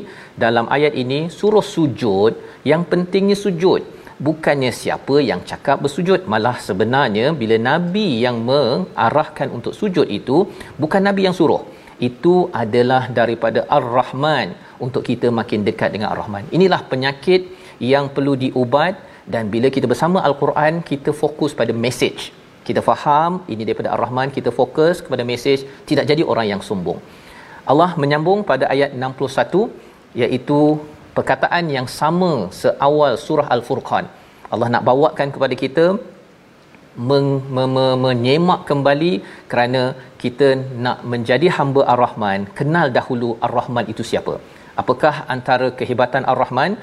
dalam 0.43 0.67
ayat 0.75 0.93
ini 1.03 1.31
suruh 1.31 1.63
sujud 1.63 2.63
yang 2.67 2.83
pentingnya 2.91 3.37
sujud. 3.43 3.81
Bukannya 4.21 4.69
siapa 4.69 5.15
yang 5.29 5.41
cakap 5.51 5.81
bersujud 5.83 6.29
malah 6.31 6.57
sebenarnya 6.65 7.33
bila 7.41 7.55
nabi 7.69 8.21
yang 8.25 8.37
mengarahkan 8.49 9.47
untuk 9.57 9.73
sujud 9.73 10.05
itu 10.19 10.45
bukan 10.77 11.01
nabi 11.07 11.25
yang 11.27 11.33
suruh. 11.39 11.63
Itu 12.07 12.35
adalah 12.61 13.09
daripada 13.19 13.65
ar-rahman 13.77 14.53
untuk 14.85 15.01
kita 15.09 15.33
makin 15.39 15.65
dekat 15.65 15.89
dengan 15.95 16.13
ar-rahman. 16.13 16.45
Inilah 16.53 16.81
penyakit 16.91 17.41
yang 17.93 18.13
perlu 18.13 18.33
diubat 18.43 18.93
dan 19.33 19.49
bila 19.53 19.73
kita 19.73 19.89
bersama 19.89 20.21
al-Quran 20.29 20.85
kita 20.91 21.13
fokus 21.23 21.57
pada 21.57 21.73
message. 21.85 22.29
Kita 22.67 22.81
faham 22.85 23.41
ini 23.49 23.65
daripada 23.65 23.89
ar-rahman 23.95 24.29
kita 24.37 24.53
fokus 24.53 25.01
kepada 25.01 25.25
message 25.25 25.65
tidak 25.89 26.05
jadi 26.11 26.21
orang 26.21 26.47
yang 26.53 26.61
sombong 26.69 27.01
Allah 27.71 27.91
menyambung 28.01 28.41
pada 28.51 28.65
ayat 28.73 28.91
61 28.97 29.69
iaitu 30.21 30.59
perkataan 31.17 31.65
yang 31.75 31.87
sama 31.99 32.31
seawal 32.61 33.13
surah 33.25 33.47
al-furqan. 33.55 34.05
Allah 34.53 34.67
nak 34.73 34.83
bawakan 34.89 35.29
kepada 35.35 35.55
kita 35.63 35.85
men- 37.09 37.43
me- 37.55 37.71
me- 37.75 37.97
menyemak 38.05 38.61
kembali 38.69 39.13
kerana 39.51 39.81
kita 40.23 40.47
nak 40.85 40.97
menjadi 41.11 41.47
hamba 41.57 41.81
ar-rahman 41.93 42.49
kenal 42.59 42.87
dahulu 42.97 43.29
ar-rahman 43.47 43.87
itu 43.93 44.03
siapa. 44.11 44.35
Apakah 44.81 45.15
antara 45.35 45.69
kehebatan 45.79 46.25
ar-rahman? 46.33 46.73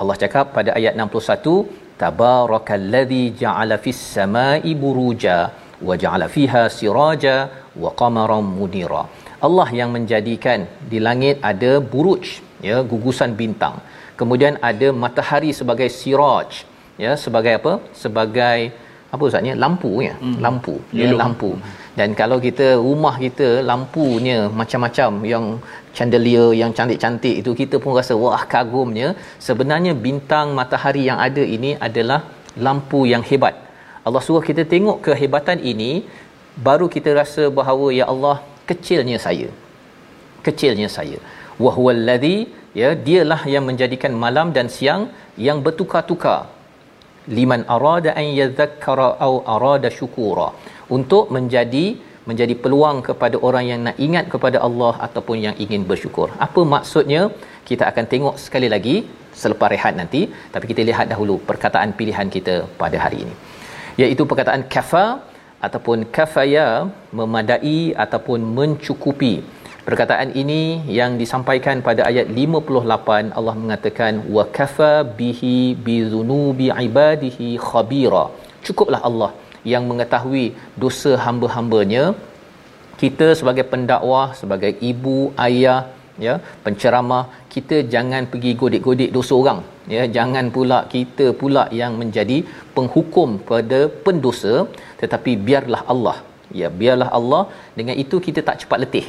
Allah 0.00 0.16
cakap 0.22 0.46
pada 0.56 0.70
ayat 0.78 0.94
61 0.94 1.52
tabarakallazi 2.00 3.22
ja'ala 3.42 3.76
fis 3.84 4.00
samai 4.14 4.72
buruja 4.82 5.36
wa 5.88 5.94
ja'ala 6.02 6.26
fiha 6.34 6.64
siraja 6.78 7.36
wa 7.82 7.90
qamaran 8.00 8.44
munira 8.56 9.02
Allah 9.46 9.68
yang 9.80 9.90
menjadikan 9.96 10.60
di 10.92 10.98
langit 11.06 11.36
ada 11.50 11.72
buruj 11.92 12.24
ya 12.68 12.76
gugusan 12.92 13.32
bintang. 13.40 13.76
Kemudian 14.20 14.54
ada 14.70 14.88
matahari 15.04 15.50
sebagai 15.60 15.88
siraj 15.98 16.50
ya 17.04 17.12
sebagai 17.24 17.54
apa? 17.60 17.72
Sebagai 18.02 18.58
apa 19.14 19.22
ustaznya 19.28 19.54
lampu 19.64 19.90
ya 20.06 20.14
hmm. 20.22 20.38
lampu 20.44 20.74
ya 21.00 21.08
lampu. 21.22 21.50
Dan 21.98 22.08
kalau 22.20 22.38
kita 22.46 22.66
rumah 22.86 23.14
kita 23.24 23.48
lampunya 23.70 24.38
macam-macam 24.60 25.10
yang 25.32 25.44
chandelier 25.96 26.48
yang 26.60 26.70
cantik-cantik 26.78 27.34
itu 27.42 27.50
kita 27.60 27.76
pun 27.82 27.94
rasa 27.98 28.14
wah 28.22 28.42
kagumnya 28.54 29.08
sebenarnya 29.46 29.92
bintang 30.06 30.52
matahari 30.58 31.04
yang 31.10 31.18
ada 31.28 31.44
ini 31.56 31.70
adalah 31.88 32.20
lampu 32.66 33.00
yang 33.12 33.24
hebat. 33.30 33.54
Allah 34.06 34.22
suruh 34.26 34.44
kita 34.48 34.62
tengok 34.72 34.98
kehebatan 35.06 35.58
ini 35.72 35.90
baru 36.66 36.86
kita 36.96 37.10
rasa 37.20 37.44
bahawa 37.58 37.86
ya 38.00 38.04
Allah 38.12 38.36
kecilnya 38.70 39.18
saya 39.26 39.48
kecilnya 40.46 40.88
saya 40.96 41.18
wa 41.64 41.70
huwallazi 41.76 42.36
ya 42.80 42.90
dialah 43.06 43.40
yang 43.54 43.64
menjadikan 43.68 44.12
malam 44.24 44.48
dan 44.56 44.68
siang 44.76 45.02
yang 45.46 45.60
bertukar-tukar 45.66 46.40
liman 47.36 47.62
arada 47.76 48.10
an 48.20 48.26
yadhakkara 48.40 49.08
au 49.26 49.34
arada 49.54 49.90
syukura 49.98 50.48
untuk 50.96 51.24
menjadi 51.36 51.86
menjadi 52.30 52.54
peluang 52.62 52.98
kepada 53.08 53.36
orang 53.48 53.64
yang 53.70 53.80
nak 53.86 53.96
ingat 54.06 54.24
kepada 54.32 54.58
Allah 54.66 54.94
ataupun 55.06 55.36
yang 55.46 55.54
ingin 55.64 55.82
bersyukur. 55.90 56.28
Apa 56.46 56.60
maksudnya? 56.74 57.22
Kita 57.68 57.84
akan 57.90 58.04
tengok 58.12 58.34
sekali 58.44 58.68
lagi 58.74 58.96
selepas 59.42 59.68
rehat 59.74 59.94
nanti, 60.00 60.20
tapi 60.54 60.64
kita 60.70 60.82
lihat 60.88 61.06
dahulu 61.12 61.34
perkataan 61.48 61.94
pilihan 61.98 62.28
kita 62.36 62.54
pada 62.82 62.96
hari 63.04 63.18
ini. 63.24 63.34
Iaitu 64.02 64.22
perkataan 64.30 64.62
kafa 64.74 65.04
ataupun 65.66 65.98
kafaya 66.16 66.66
memadai 67.18 67.94
ataupun 68.04 68.40
mencukupi. 68.58 69.34
Perkataan 69.86 70.30
ini 70.42 70.82
yang 70.98 71.14
disampaikan 71.20 71.78
pada 71.88 72.02
ayat 72.10 72.26
58 72.26 73.30
Allah 73.38 73.54
mengatakan 73.62 74.14
wa 74.36 74.44
kafa 74.56 74.92
bihi 75.18 75.78
bi 75.86 75.96
dhunubi 76.12 76.68
ibadihi 76.86 77.50
khabira. 77.68 78.24
Cukuplah 78.66 79.02
Allah 79.08 79.30
yang 79.72 79.84
mengetahui 79.90 80.46
dosa 80.82 81.12
hamba-hambanya 81.24 82.04
kita 83.02 83.28
sebagai 83.38 83.64
pendakwah 83.72 84.26
sebagai 84.40 84.72
ibu 84.90 85.16
ayah 85.46 85.80
ya 86.26 86.34
penceramah 86.64 87.24
kita 87.54 87.76
jangan 87.94 88.24
pergi 88.32 88.52
godik-godik 88.60 89.10
dosa 89.16 89.34
orang 89.40 89.60
ya 89.94 90.02
jangan 90.16 90.46
pula 90.56 90.78
kita 90.94 91.26
pula 91.40 91.64
yang 91.80 91.92
menjadi 92.00 92.38
penghukum 92.76 93.30
pada 93.50 93.80
pendosa 94.06 94.54
tetapi 95.02 95.34
biarlah 95.48 95.82
Allah 95.94 96.16
ya 96.60 96.70
biarlah 96.80 97.10
Allah 97.18 97.42
dengan 97.78 97.96
itu 98.04 98.18
kita 98.26 98.42
tak 98.48 98.58
cepat 98.64 98.80
letih 98.84 99.06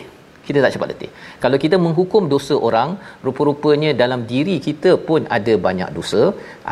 kita 0.48 0.60
tak 0.64 0.74
cepat 0.76 0.88
letih. 0.92 1.10
Kalau 1.44 1.58
kita 1.64 1.76
menghukum 1.86 2.24
dosa 2.34 2.56
orang, 2.68 2.90
rupa-rupanya 3.26 3.90
dalam 4.02 4.22
diri 4.32 4.56
kita 4.68 4.92
pun 5.08 5.22
ada 5.38 5.54
banyak 5.66 5.90
dosa. 5.98 6.22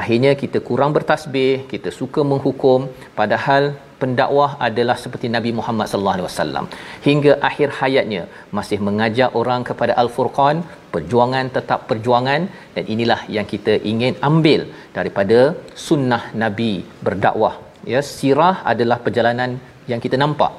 Akhirnya 0.02 0.32
kita 0.42 0.58
kurang 0.68 0.92
bertasbih, 0.98 1.68
kita 1.72 1.92
suka 2.00 2.24
menghukum 2.32 2.88
padahal 3.20 3.64
pendakwah 4.02 4.50
adalah 4.68 4.96
seperti 5.04 5.28
Nabi 5.36 5.52
Muhammad 5.60 5.88
sallallahu 5.90 6.18
alaihi 6.18 6.30
wasallam. 6.30 6.66
Hingga 7.08 7.34
akhir 7.50 7.70
hayatnya 7.80 8.24
masih 8.58 8.80
mengajak 8.88 9.32
orang 9.42 9.64
kepada 9.70 9.94
al-furqan 10.04 10.58
perjuangan 10.96 11.48
tetap 11.58 11.80
perjuangan 11.92 12.42
dan 12.76 12.84
inilah 12.96 13.20
yang 13.38 13.48
kita 13.54 13.76
ingin 13.92 14.16
ambil 14.30 14.62
daripada 14.98 15.40
sunnah 15.88 16.24
Nabi 16.44 16.74
berdakwah. 17.08 17.56
Ya 17.94 18.02
sirah 18.18 18.56
adalah 18.74 19.00
perjalanan 19.08 19.52
yang 19.92 20.02
kita 20.06 20.18
nampak 20.24 20.54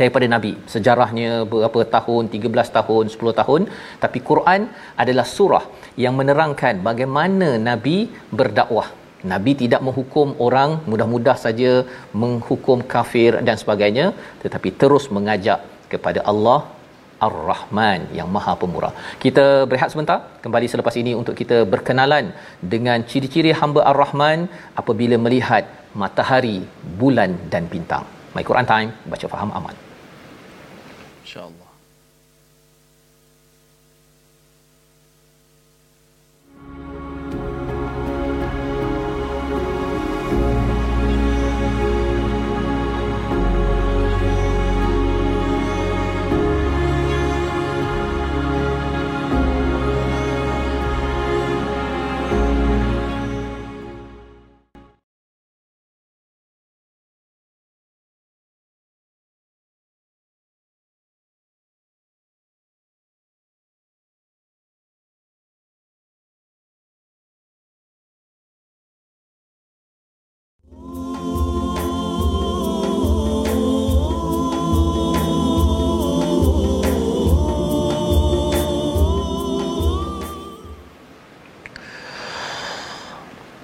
daripada 0.00 0.26
nabi. 0.34 0.52
Sejarahnya 0.72 1.30
berapa 1.52 1.80
tahun 1.96 2.24
13 2.34 2.76
tahun 2.78 3.04
10 3.14 3.40
tahun. 3.40 3.62
Tapi 4.02 4.18
Quran 4.30 4.60
adalah 5.02 5.26
surah 5.36 5.64
yang 6.04 6.14
menerangkan 6.20 6.82
bagaimana 6.88 7.48
nabi 7.68 7.96
berdakwah 8.38 8.88
nabi 9.32 9.52
tidak 9.62 9.80
menghukum 9.86 10.28
orang 10.46 10.70
mudah-mudah 10.90 11.36
saja 11.44 11.72
menghukum 12.22 12.80
kafir 12.94 13.32
dan 13.48 13.56
sebagainya 13.62 14.06
tetapi 14.44 14.70
terus 14.82 15.06
mengajak 15.16 15.60
kepada 15.92 16.22
Allah 16.32 16.60
Ar-Rahman 17.26 18.00
yang 18.18 18.28
Maha 18.36 18.52
Pemurah. 18.62 18.92
Kita 19.24 19.44
berehat 19.68 19.90
sebentar 19.94 20.18
kembali 20.44 20.66
selepas 20.72 20.94
ini 21.02 21.12
untuk 21.20 21.34
kita 21.40 21.58
berkenalan 21.74 22.34
dengan 22.74 23.06
ciri-ciri 23.10 23.52
hamba 23.60 23.82
Ar-Rahman 23.92 24.40
apabila 24.82 25.18
melihat 25.26 25.64
matahari, 26.02 26.58
bulan 27.00 27.32
dan 27.52 27.64
bintang. 27.74 28.04
My 28.36 28.44
Quran 28.48 28.66
Time, 28.72 28.90
baca 29.12 29.26
faham 29.34 29.50
aman. 29.58 29.76
InsyaAllah. 31.24 31.63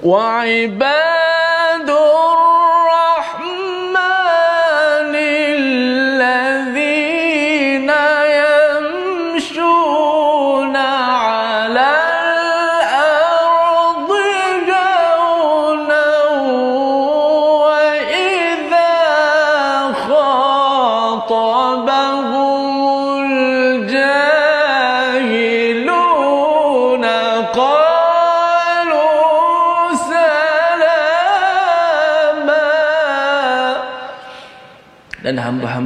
وعباد 0.09 1.18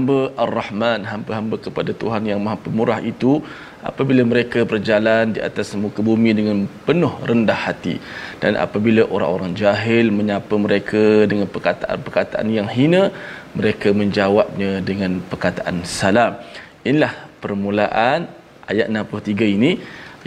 hamba-hamba 0.05 0.43
Ar-Rahman, 0.45 1.01
hamba-hamba 1.09 1.57
kepada 1.57 1.93
Tuhan 1.97 2.23
yang 2.29 2.41
Maha 2.45 2.61
Pemurah 2.61 3.01
itu 3.01 3.41
apabila 3.81 4.23
mereka 4.33 4.61
berjalan 4.69 5.33
di 5.33 5.41
atas 5.41 5.73
muka 5.83 6.01
bumi 6.05 6.31
dengan 6.37 6.59
penuh 6.87 7.13
rendah 7.25 7.57
hati 7.57 7.97
dan 8.43 8.53
apabila 8.61 9.03
orang-orang 9.09 9.53
jahil 9.57 10.13
menyapa 10.13 10.55
mereka 10.61 11.25
dengan 11.25 11.49
perkataan-perkataan 11.49 12.47
yang 12.53 12.69
hina 12.69 13.03
mereka 13.57 13.97
menjawabnya 13.97 14.85
dengan 14.85 15.25
perkataan 15.25 15.81
salam. 15.89 16.37
Inilah 16.85 17.13
permulaan 17.41 18.29
ayat 18.69 18.93
63 18.93 19.57
ini 19.57 19.73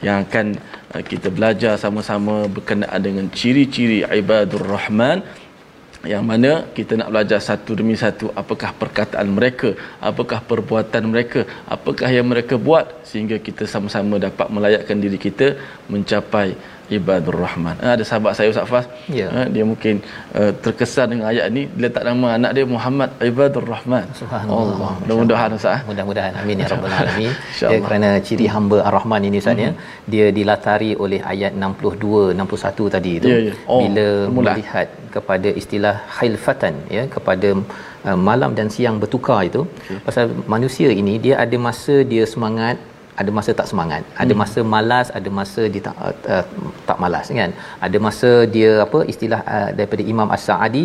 yang 0.02 0.26
akan 0.26 0.58
uh, 0.94 1.04
kita 1.06 1.30
belajar 1.30 1.74
sama-sama 1.78 2.50
berkenaan 2.50 3.02
dengan 3.02 3.26
ciri-ciri 3.30 4.06
ibadur 4.22 4.66
rahman 4.66 5.22
yang 6.06 6.24
mana 6.30 6.52
kita 6.78 6.94
nak 7.00 7.10
belajar 7.14 7.40
satu 7.50 7.72
demi 7.80 7.96
satu 8.04 8.30
apakah 8.42 8.70
perkataan 8.82 9.28
mereka 9.38 9.70
apakah 10.10 10.40
perbuatan 10.50 11.04
mereka 11.14 11.42
apakah 11.76 12.10
yang 12.18 12.28
mereka 12.34 12.56
buat 12.68 12.86
sehingga 13.10 13.38
kita 13.48 13.66
sama-sama 13.66 14.22
dapat 14.28 14.48
melayakkan 14.56 14.98
diri 15.06 15.18
kita 15.18 15.48
mencapai 15.90 16.54
ibadur 16.98 17.36
rahman 17.44 17.76
ha, 17.84 17.88
ada 17.96 18.04
sahabat 18.10 18.32
saya 18.38 18.48
Ustaz 18.54 18.70
Fas 18.72 18.86
Ya. 19.20 19.28
ha, 19.34 19.42
dia 19.56 19.64
mungkin 19.72 19.96
uh, 20.40 20.52
terkesan 20.64 21.08
dengan 21.12 21.26
ayat 21.32 21.46
ni 21.56 21.64
dia 21.68 21.84
letak 21.84 22.04
nama 22.08 22.28
anak 22.38 22.52
dia 22.56 22.66
Muhammad 22.76 23.10
ibadur 23.32 23.66
rahman 23.74 24.06
Subhanallah. 24.22 24.72
Allah 24.76 24.92
mudah-mudahan 25.02 25.50
Ustaz 25.60 25.76
eh? 25.78 25.82
Mudah-mudahan 25.90 26.32
amin 26.42 26.64
ya 26.64 26.68
rabbal 26.72 26.96
alamin. 27.00 27.34
ya 27.74 27.78
kerana 27.88 28.10
ciri 28.28 28.46
hamba 28.54 28.78
Ar-Rahman 28.90 29.22
ini 29.30 29.38
Ustaz 29.44 29.60
ya, 29.66 29.72
dia 30.14 30.28
dilatari 30.38 30.92
oleh 30.96 31.20
ayat 31.34 31.52
62 31.60 32.38
61 32.40 32.96
tadi 32.96 33.12
itu. 33.20 33.28
Ya, 33.34 33.38
ya. 33.50 33.54
Oh, 33.68 33.80
bila 33.84 34.06
permulaan. 34.08 34.56
melihat 34.56 34.88
kepada 35.18 35.50
istilah 35.62 35.96
khilfatan 36.18 36.76
ya 36.98 37.04
kepada 37.16 37.50
uh, 38.08 38.20
malam 38.30 38.54
dan 38.60 38.70
siang 38.76 38.98
bertukar 39.04 39.40
itu. 39.50 39.64
Pasal 40.08 40.28
manusia 40.56 40.92
ini 41.02 41.16
dia 41.26 41.36
ada 41.46 41.60
masa 41.70 41.98
dia 42.14 42.26
semangat 42.36 42.78
ada 43.22 43.32
masa 43.38 43.52
tak 43.60 43.68
semangat. 43.72 44.02
Ada 44.24 44.34
Hmm. 44.34 44.42
masa 44.42 44.60
malas 44.74 45.08
ada 45.18 45.30
masa 45.38 45.62
dia 45.74 45.82
tak 45.88 45.96
uh, 46.08 46.16
uh, 46.34 46.46
tak 46.90 46.98
malas 47.04 47.28
kan? 47.42 47.52
Ada 47.86 47.98
masa 48.08 48.32
dia 48.56 48.72
apa 48.86 49.00
istilah 49.14 49.42
uh, 49.56 49.70
daripada 49.78 50.04
Imam 50.14 50.30
As-Sa'adi 50.36 50.84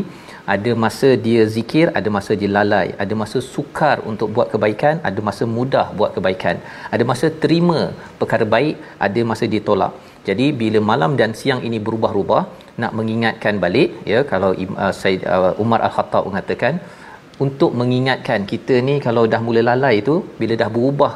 ada 0.55 0.71
masa 0.85 1.09
dia 1.25 1.42
zikir 1.57 1.87
ada 1.99 2.09
masa 2.16 2.33
dia 2.40 2.51
lalai. 2.57 2.87
Ada 3.03 3.14
masa 3.23 3.38
sukar 3.55 3.97
untuk 4.12 4.31
buat 4.37 4.49
kebaikan 4.55 4.95
ada 5.11 5.21
masa 5.29 5.45
mudah 5.57 5.87
buat 5.99 6.11
kebaikan. 6.16 6.57
Ada 6.95 7.05
masa 7.11 7.29
terima 7.45 7.81
perkara 8.23 8.47
baik 8.57 8.77
ada 9.09 9.21
masa 9.33 9.47
dia 9.55 9.62
tolak. 9.68 9.92
Jadi 10.29 10.47
bila 10.62 10.79
malam 10.90 11.12
dan 11.21 11.31
siang 11.38 11.61
ini 11.68 11.79
berubah-ubah 11.87 12.42
nak 12.81 12.93
mengingatkan 12.99 13.55
balik 13.65 13.91
ya 14.13 14.21
kalau 14.33 14.51
uh, 14.85 14.93
Said 15.01 15.21
uh, 15.35 15.53
Umar 15.65 15.81
Al-Khattab 15.89 16.25
mengatakan 16.29 16.75
untuk 17.45 17.71
mengingatkan 17.81 18.41
kita 18.53 18.75
ni 18.89 18.95
kalau 19.07 19.25
dah 19.33 19.41
mula 19.47 19.63
lalai 19.71 19.95
itu 20.03 20.15
bila 20.41 20.55
dah 20.63 20.71
berubah 20.77 21.13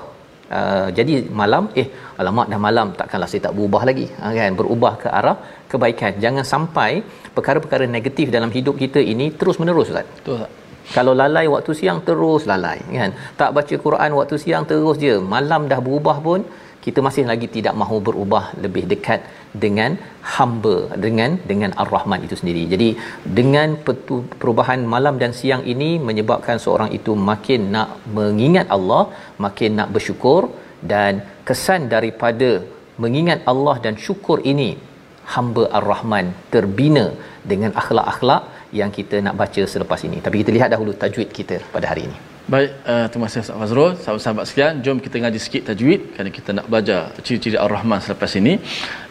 uh, 0.59 0.89
jadi 0.99 1.15
malam 1.41 1.65
eh 1.83 1.89
alamak 2.21 2.47
dah 2.53 2.61
malam 2.67 2.89
takkanlah 3.01 3.29
saya 3.31 3.43
tak 3.47 3.55
berubah 3.57 3.83
lagi. 3.89 4.07
Uh, 4.23 4.33
kan 4.39 4.55
berubah 4.61 4.93
ke 5.03 5.09
arah 5.19 5.37
kebaikan. 5.73 6.13
Jangan 6.25 6.45
sampai 6.53 6.91
perkara-perkara 7.37 7.87
negatif 7.97 8.29
dalam 8.37 8.53
hidup 8.59 8.77
kita 8.85 9.03
ini 9.15 9.29
terus 9.41 9.59
menerus 9.63 9.91
ustaz. 9.93 10.09
Betul 10.21 10.39
tak? 10.45 10.53
kalau 10.95 11.13
lalai 11.21 11.47
waktu 11.55 11.73
siang 11.79 11.99
terus 12.09 12.43
lalai 12.51 12.79
kan. 12.99 13.11
Tak 13.41 13.51
baca 13.57 13.75
Quran 13.87 14.11
waktu 14.19 14.37
siang 14.45 14.65
terus 14.71 14.97
je. 15.05 15.15
Malam 15.35 15.67
dah 15.73 15.81
berubah 15.87 16.17
pun 16.27 16.41
kita 16.87 17.01
masih 17.07 17.25
lagi 17.31 17.47
tidak 17.57 17.75
mahu 17.81 17.97
berubah 18.09 18.45
lebih 18.65 18.85
dekat 18.93 19.21
dengan 19.65 19.91
hamba 20.35 20.77
dengan 21.05 21.31
dengan 21.51 21.71
ar-rahman 21.83 22.21
itu 22.27 22.37
sendiri. 22.41 22.63
Jadi 22.73 22.89
dengan 23.39 23.69
perubahan 24.43 24.83
malam 24.95 25.17
dan 25.23 25.33
siang 25.41 25.63
ini 25.75 25.91
menyebabkan 26.09 26.59
seorang 26.65 26.91
itu 26.99 27.15
makin 27.31 27.63
nak 27.77 27.91
mengingat 28.19 28.69
Allah, 28.77 29.03
makin 29.47 29.73
nak 29.81 29.91
bersyukur 29.97 30.43
dan 30.93 31.13
kesan 31.49 31.83
daripada 31.95 32.51
mengingat 33.05 33.41
Allah 33.53 33.77
dan 33.87 33.97
syukur 34.07 34.39
ini 34.53 34.71
hamba 35.35 35.65
ar-rahman 35.79 36.27
terbina 36.55 37.07
dengan 37.51 37.73
akhlak-akhlak 37.83 38.43
yang 38.81 38.91
kita 38.99 39.19
nak 39.27 39.37
baca 39.43 39.63
selepas 39.75 40.01
ini. 40.09 40.19
Tapi 40.25 40.37
kita 40.43 40.53
lihat 40.57 40.71
dahulu 40.75 40.95
tajwid 41.03 41.31
kita 41.39 41.59
pada 41.75 41.89
hari 41.93 42.05
ini. 42.09 42.19
Baik, 42.47 42.71
uh, 42.87 43.07
terima 43.11 43.27
kasih 43.27 43.43
Ustaz 43.43 43.59
Fazrul. 43.61 43.93
Sahabat-sahabat 44.03 44.45
sekalian, 44.49 44.75
jom 44.87 44.99
kita 45.05 45.19
ngaji 45.23 45.39
sikit 45.45 45.63
tajwid 45.69 46.01
kerana 46.15 46.31
kita 46.37 46.51
nak 46.55 46.67
belajar 46.71 47.01
ciri-ciri 47.27 47.59
Ar-Rahman 47.65 47.99
selepas 48.05 48.33
ini. 48.41 48.63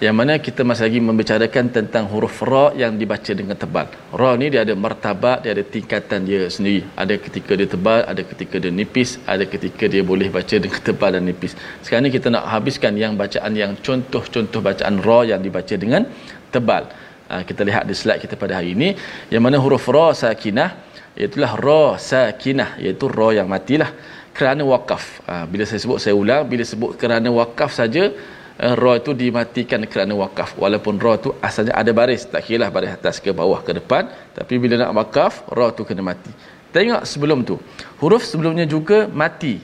Yang 0.06 0.16
mana 0.20 0.34
kita 0.46 0.64
masih 0.70 0.84
lagi 0.88 1.00
membicarakan 1.08 1.66
tentang 1.78 2.08
huruf 2.12 2.38
ra 2.50 2.72
yang 2.82 2.96
dibaca 3.02 3.32
dengan 3.40 3.60
tebal. 3.64 3.92
Ra 4.20 4.30
ni 4.40 4.48
dia 4.54 4.64
ada 4.64 4.72
martabat, 4.86 5.44
dia 5.44 5.52
ada 5.52 5.64
tingkatan 5.74 6.24
dia 6.30 6.48
sendiri. 6.48 6.88
Ada 6.96 7.20
ketika 7.26 7.60
dia 7.60 7.68
tebal, 7.76 8.08
ada 8.08 8.22
ketika 8.32 8.56
dia 8.64 8.72
nipis, 8.80 9.20
ada 9.28 9.44
ketika 9.44 9.84
dia 9.92 10.04
boleh 10.12 10.32
baca 10.38 10.56
dengan 10.56 10.80
tebal 10.88 11.12
dan 11.20 11.28
nipis. 11.28 11.60
Sekarang 11.84 12.08
ni 12.08 12.16
kita 12.16 12.32
nak 12.32 12.48
habiskan 12.56 12.96
yang 13.04 13.20
bacaan 13.20 13.52
yang 13.52 13.76
contoh-contoh 13.88 14.64
bacaan 14.64 15.04
ra 15.04 15.20
yang 15.32 15.44
dibaca 15.44 15.76
dengan 15.76 16.08
tebal. 16.56 16.88
Uh, 17.28 17.44
kita 17.44 17.68
lihat 17.68 17.84
di 17.84 17.96
slide 18.00 18.22
kita 18.24 18.40
pada 18.40 18.64
hari 18.64 18.72
ini 18.80 18.96
yang 19.34 19.44
mana 19.44 19.60
huruf 19.60 19.92
ra 19.92 20.08
sakinah 20.24 20.85
Itulah 21.16 21.56
ra 21.56 21.96
sakinah 21.96 22.76
iaitu 22.76 23.08
ra 23.08 23.32
yang 23.32 23.48
matilah 23.48 23.88
kerana 24.36 24.68
wakaf. 24.68 25.24
Ha, 25.24 25.48
bila 25.48 25.64
saya 25.64 25.80
sebut 25.80 25.98
saya 26.04 26.12
ulang 26.12 26.44
bila 26.44 26.68
sebut 26.68 27.00
kerana 27.00 27.32
wakaf 27.32 27.72
saja 27.72 28.12
uh, 28.60 28.76
ra 28.76 29.00
itu 29.00 29.16
dimatikan 29.16 29.80
kerana 29.88 30.12
wakaf. 30.12 30.60
Walaupun 30.60 31.00
ra 31.00 31.16
itu 31.16 31.32
asalnya 31.40 31.72
ada 31.72 31.92
baris, 31.96 32.28
tak 32.28 32.44
kiralah 32.44 32.68
baris 32.68 32.92
atas 33.00 33.24
ke 33.24 33.32
bawah 33.32 33.64
ke 33.64 33.72
depan, 33.80 34.12
tapi 34.36 34.60
bila 34.60 34.76
nak 34.76 34.92
wakaf 34.92 35.48
ra 35.56 35.72
itu 35.72 35.88
kena 35.88 36.04
mati. 36.04 36.32
Tengok 36.76 37.08
sebelum 37.08 37.48
tu. 37.48 37.56
Huruf 38.04 38.28
sebelumnya 38.28 38.68
juga 38.68 39.08
mati. 39.08 39.64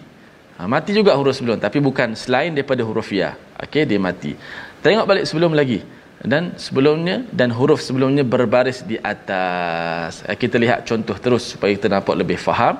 Ha, 0.56 0.64
mati 0.72 0.96
juga 0.96 1.20
huruf 1.20 1.36
sebelum 1.36 1.60
tapi 1.60 1.84
bukan 1.84 2.16
selain 2.16 2.56
daripada 2.56 2.80
huruf 2.88 3.12
ya. 3.12 3.36
Okey 3.60 3.84
dia 3.84 4.00
mati. 4.00 4.40
Tengok 4.80 5.04
balik 5.04 5.28
sebelum 5.28 5.52
lagi 5.52 5.84
dan 6.22 6.54
sebelumnya 6.54 7.26
dan 7.34 7.50
huruf 7.50 7.82
sebelumnya 7.82 8.22
berbaris 8.22 8.86
di 8.86 8.98
atas. 9.02 10.22
Eh, 10.30 10.38
kita 10.38 10.62
lihat 10.62 10.86
contoh 10.86 11.18
terus 11.18 11.58
supaya 11.58 11.74
kita 11.74 11.90
nampak 11.90 12.14
lebih 12.14 12.38
faham. 12.38 12.78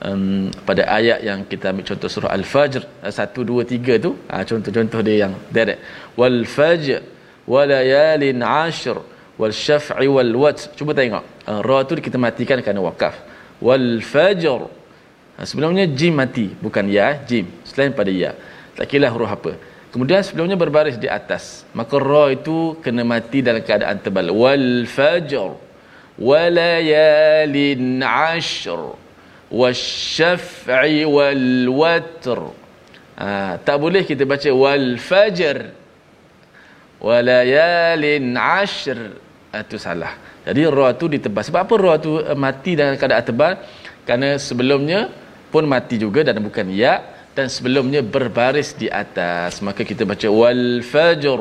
Um, 0.00 0.48
pada 0.64 0.88
ayat 0.88 1.20
yang 1.20 1.44
kita 1.44 1.76
ambil 1.76 1.84
contoh 1.84 2.08
surah 2.08 2.32
Al-Fajr 2.32 3.04
1 3.04 3.12
2 3.36 3.68
3 3.68 4.00
tu 4.00 4.16
ha, 4.32 4.40
contoh-contoh 4.48 5.00
dia 5.04 5.28
yang 5.28 5.36
direct. 5.52 5.84
Wal 6.16 6.48
fajr 6.48 7.04
walayalin 7.44 8.40
ashr 8.40 8.96
wal 9.36 9.52
syaf'i 9.52 10.08
wal 10.08 10.32
watr. 10.40 10.72
Cuba 10.72 10.96
tengok. 10.96 11.44
Uh, 11.44 11.60
ra 11.60 11.84
tu 11.84 12.00
kita 12.00 12.16
matikan 12.16 12.64
kerana 12.64 12.80
wakaf. 12.80 13.12
Wal 13.60 14.00
fajr. 14.00 14.72
Ha, 15.36 15.44
sebelumnya 15.44 15.84
jim 15.84 16.16
mati 16.16 16.48
bukan 16.56 16.88
ya 16.88 17.20
jim. 17.28 17.44
Selain 17.68 17.92
pada 17.92 18.08
ya. 18.08 18.32
Tak 18.72 18.88
kira 18.88 19.12
huruf 19.12 19.28
apa 19.28 19.52
Kemudian 19.90 20.22
sebelumnya 20.22 20.54
berbaris 20.54 20.94
di 20.94 21.10
atas. 21.10 21.66
Maka 21.74 21.98
ra 21.98 22.30
itu 22.30 22.78
kena 22.78 23.02
mati 23.02 23.42
dalam 23.42 23.58
keadaan 23.58 23.98
tebal. 23.98 24.30
Wal 24.30 24.86
fajr 24.86 25.58
walayalin 26.14 27.98
ashr 27.98 28.94
wasyaf'i 29.50 31.02
wal 31.02 31.66
watr. 31.74 32.54
Ha, 33.18 33.58
tak 33.58 33.76
boleh 33.82 34.06
kita 34.06 34.22
baca 34.22 34.46
wal 34.54 34.94
fajr 34.94 35.74
walayalin 37.02 38.38
ashr. 38.38 39.18
Itu 39.50 39.74
salah. 39.74 40.14
Jadi 40.46 40.70
ra 40.70 40.94
tu 40.94 41.10
ditebal. 41.10 41.42
Sebab 41.42 41.60
apa 41.66 41.74
ra 41.74 41.94
tu 41.98 42.14
mati 42.38 42.78
dalam 42.78 42.94
keadaan 42.94 43.26
tebal? 43.26 43.52
Kerana 44.06 44.38
sebelumnya 44.38 45.10
pun 45.50 45.66
mati 45.66 45.98
juga 45.98 46.22
dan 46.22 46.38
bukan 46.38 46.70
ya 46.70 47.19
dan 47.40 47.48
sebelumnya 47.56 48.00
berbaris 48.14 48.70
di 48.82 48.88
atas. 49.02 49.64
Maka 49.66 49.82
kita 49.90 50.04
baca 50.12 50.28
wal 50.40 50.84
fajr 50.92 51.40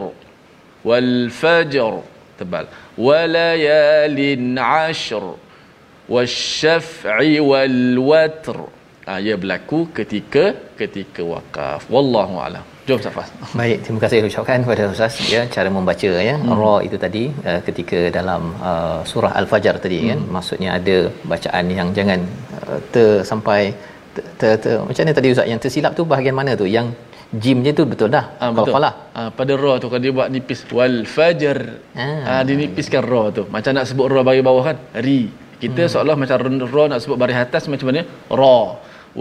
wal 0.87 1.13
fajr 1.41 1.93
tebal. 2.39 2.65
Walayalin 3.07 4.55
ashr 4.55 5.25
wasyaf'i 6.15 7.35
wal 7.51 7.79
watr 8.09 8.57
ha, 9.07 9.19
ia 9.25 9.35
berlaku 9.43 9.79
ketika 9.99 10.45
ketika 10.79 11.21
wakaf. 11.33 11.83
Wallahu 11.95 12.37
alam. 12.47 12.65
Jom 12.89 13.01
safas 13.05 13.29
baik 13.59 13.85
terima 13.85 13.99
kasih 14.01 14.17
ucapkan 14.27 14.63
kepada 14.65 14.83
ustaz 14.93 15.17
ya 15.33 15.41
cara 15.55 15.69
membaca 15.75 16.09
ya. 16.27 16.35
Hmm. 16.41 16.57
ra 16.59 16.75
itu 16.87 16.97
tadi 17.03 17.23
uh, 17.49 17.61
ketika 17.67 17.99
dalam 18.17 18.41
uh, 18.69 18.99
surah 19.11 19.33
al-fajr 19.39 19.75
tadi 19.83 19.97
kan, 20.09 20.17
hmm. 20.17 20.25
kan 20.25 20.33
maksudnya 20.35 20.69
ada 20.77 20.97
bacaan 21.31 21.65
yang 21.79 21.89
jangan 21.97 22.19
uh, 22.65 22.79
ter 22.93 23.11
sampai 23.31 23.61
ter, 24.15 24.53
ter, 24.63 24.75
macam 24.87 25.01
mana 25.05 25.13
tadi 25.19 25.27
ustaz 25.33 25.47
yang 25.51 25.61
tersilap 25.63 25.91
tu 25.97 26.03
bahagian 26.11 26.35
mana 26.39 26.51
tu 26.61 26.65
yang 26.77 26.87
jimnya 27.43 27.71
tu 27.77 27.83
betul 27.91 28.09
dah 28.15 28.25
ha, 28.41 28.45
betul. 28.57 28.73
Qalah. 28.73 28.93
Ha, 29.15 29.21
pada 29.39 29.53
ra 29.63 29.73
tu 29.81 29.85
kalau 29.91 30.01
dia 30.05 30.13
buat 30.17 30.27
nipis 30.33 30.61
wal 30.77 30.97
fajr 31.15 31.57
ha. 31.99 32.07
ha 32.27 32.33
dinipiskan 32.49 33.03
ra 33.11 33.23
tu 33.37 33.43
macam 33.55 33.71
nak 33.77 33.85
sebut 33.89 34.07
ra 34.13 34.21
bagi 34.29 34.41
bawah 34.49 34.63
kan 34.69 34.77
ri 35.05 35.19
kita 35.63 35.81
hmm. 35.85 35.91
seolah 35.93 36.15
macam 36.21 36.35
ra 36.75 36.83
nak 36.93 36.99
sebut 37.03 37.17
baris 37.21 37.37
atas 37.45 37.69
macam 37.73 37.87
mana 37.91 38.01
ra 38.41 38.59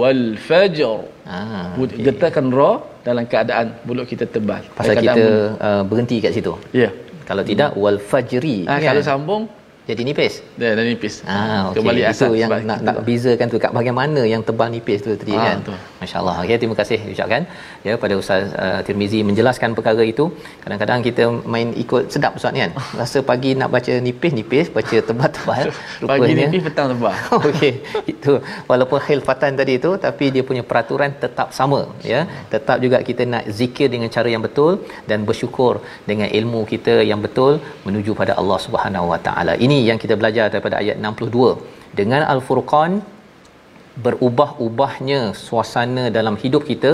wal 0.01 0.25
fajr 0.49 0.99
ha 1.29 1.39
okay. 1.77 2.01
getarkan 2.09 2.49
ra 2.59 2.71
dalam 3.09 3.25
keadaan 3.33 3.67
mulut 3.85 4.09
kita 4.13 4.25
tebal 4.35 4.65
pasal 4.79 4.97
kita 5.05 5.25
uh, 5.67 5.83
berhenti 5.91 6.17
kat 6.25 6.33
situ 6.37 6.55
ya 6.73 6.89
yeah. 6.89 6.93
kalau 7.29 7.45
tidak 7.51 7.71
hmm. 7.77 7.83
wal 7.85 8.01
fajri 8.11 8.59
ha, 8.65 8.81
kan? 8.81 8.89
kalau 8.89 9.05
sambung 9.05 9.43
jadi 9.89 10.05
nipis. 10.05 10.45
Dia 10.61 10.77
dah 10.77 10.85
nipis. 10.85 11.25
Ah, 11.25 11.73
okay. 11.73 11.81
Kembali 11.81 12.03
asal 12.05 12.37
yang 12.37 12.53
nak 12.69 12.85
nak 12.85 12.97
bezakan 13.09 13.49
tu 13.49 13.57
kat 13.57 13.73
bagaimana 13.73 14.21
yang 14.29 14.45
tebal 14.45 14.69
nipis 14.69 15.01
tu 15.01 15.17
tadi 15.17 15.33
ah, 15.33 15.57
kan. 15.57 15.81
Masya-Allah. 16.05 16.45
Okey, 16.45 16.61
terima 16.61 16.77
kasih 16.77 17.01
ucapkan 17.09 17.49
ya 17.87 17.95
pada 18.03 18.15
Ustaz 18.21 18.43
uh, 18.65 18.81
Tirmizi 18.87 19.21
menjelaskan 19.29 19.77
perkara 19.79 20.03
itu. 20.13 20.25
Kadang-kadang 20.65 21.01
kita 21.09 21.25
main 21.55 21.69
ikut 21.83 22.03
sedap 22.15 22.33
Ustaz 22.39 22.53
ni 22.57 22.61
kan. 22.65 22.73
Rasa 23.01 23.19
pagi 23.31 23.51
nak 23.61 23.71
baca 23.75 23.93
nipis-nipis, 24.07 24.69
baca 24.77 24.97
tebal-tebal. 25.09 25.67
pagi 26.13 26.33
nipis 26.41 26.63
petang 26.69 26.89
tebal. 26.93 27.17
Okey. 27.39 27.73
Itu 28.13 28.35
walaupun 28.71 28.99
khilfatan 29.07 29.59
tadi 29.61 29.75
itu 29.81 29.93
tapi 30.07 30.25
dia 30.35 30.45
punya 30.51 30.65
peraturan 30.71 31.13
tetap 31.25 31.51
sama 31.61 31.81
ya. 32.13 32.23
Tetap 32.55 32.79
juga 32.85 33.01
kita 33.11 33.25
nak 33.35 33.45
zikir 33.61 33.89
dengan 33.95 34.11
cara 34.17 34.29
yang 34.35 34.45
betul 34.49 34.73
dan 35.11 35.29
bersyukur 35.29 35.75
dengan 36.11 36.29
ilmu 36.41 36.63
kita 36.73 36.97
yang 37.11 37.21
betul 37.27 37.53
menuju 37.87 38.13
pada 38.21 38.33
Allah 38.41 38.59
Subhanahu 38.67 39.07
Wa 39.13 39.21
Taala. 39.29 39.55
Ini 39.67 39.79
yang 39.91 39.99
kita 40.03 40.15
belajar 40.21 40.47
daripada 40.53 40.77
ayat 40.83 40.97
62 41.03 41.97
dengan 42.01 42.23
al-furqan 42.33 42.93
berubah-ubahnya 44.05 45.21
suasana 45.45 46.05
dalam 46.17 46.37
hidup 46.43 46.63
kita 46.71 46.93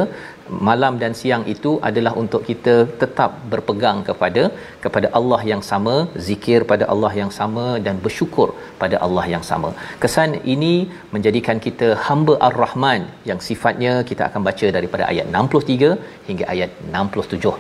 malam 0.68 0.94
dan 1.02 1.12
siang 1.20 1.44
itu 1.54 1.70
adalah 1.88 2.12
untuk 2.22 2.42
kita 2.48 2.74
tetap 3.02 3.30
berpegang 3.52 3.98
kepada 4.08 4.42
kepada 4.84 5.08
Allah 5.18 5.40
yang 5.50 5.62
sama 5.70 5.94
zikir 6.28 6.60
pada 6.72 6.86
Allah 6.94 7.12
yang 7.20 7.32
sama 7.38 7.66
dan 7.86 7.98
bersyukur 8.06 8.48
pada 8.82 8.98
Allah 9.06 9.26
yang 9.34 9.44
sama 9.50 9.70
kesan 10.04 10.32
ini 10.54 10.74
menjadikan 11.16 11.60
kita 11.66 11.90
hamba 12.06 12.36
ar-rahman 12.48 13.04
yang 13.30 13.42
sifatnya 13.48 13.94
kita 14.10 14.24
akan 14.28 14.42
baca 14.48 14.68
daripada 14.78 15.06
ayat 15.12 15.28
63 15.42 15.92
hingga 16.30 16.46
ayat 16.54 16.72
67 17.02 17.54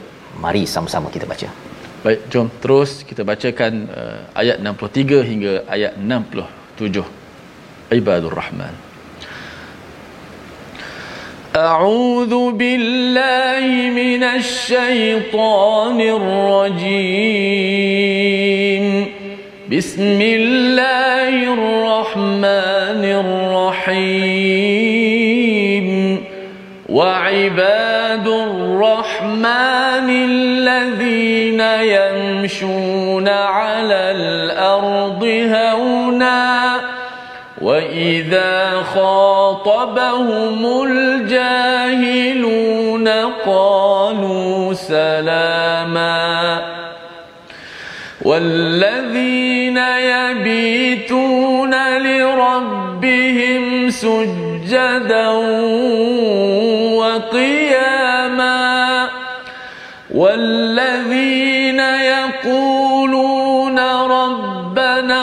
mari 0.46 0.64
sama-sama 0.76 1.10
kita 1.16 1.28
baca 1.34 1.50
Baik, 2.04 2.22
jom 2.32 2.48
terus 2.62 2.90
kita 3.08 3.22
bacakan 3.28 3.74
uh, 4.00 4.18
ayat 4.40 4.56
63 4.60 5.20
hingga 5.28 5.52
ayat 5.74 5.92
67. 5.96 7.00
Ibadur 7.98 8.34
Rahman. 8.40 8.93
أعوذ 11.56 12.50
بالله 12.50 13.90
من 13.90 14.22
الشيطان 14.22 16.00
الرجيم. 16.00 17.14
بسم 19.72 20.20
الله 20.22 21.52
الرحمن 21.54 23.04
الرحيم. 23.04 24.14
وعباد 26.88 28.28
الرحمن 28.28 30.08
الذين 30.10 31.60
يمشون 31.60 33.28
على 33.28 34.10
الأرض 34.10 35.24
هونا 35.54 36.63
وإذا 37.64 38.82
خاطبهم 38.94 40.82
الجاهلون 40.88 42.54
قالوا 43.46 44.74
سلاما 44.74 46.62
والذين 48.22 49.76
يبيتون 49.78 51.74
لربهم 51.98 53.90
سجدا 53.90 55.28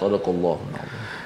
صدق 0.02 0.28
الله 0.36 0.58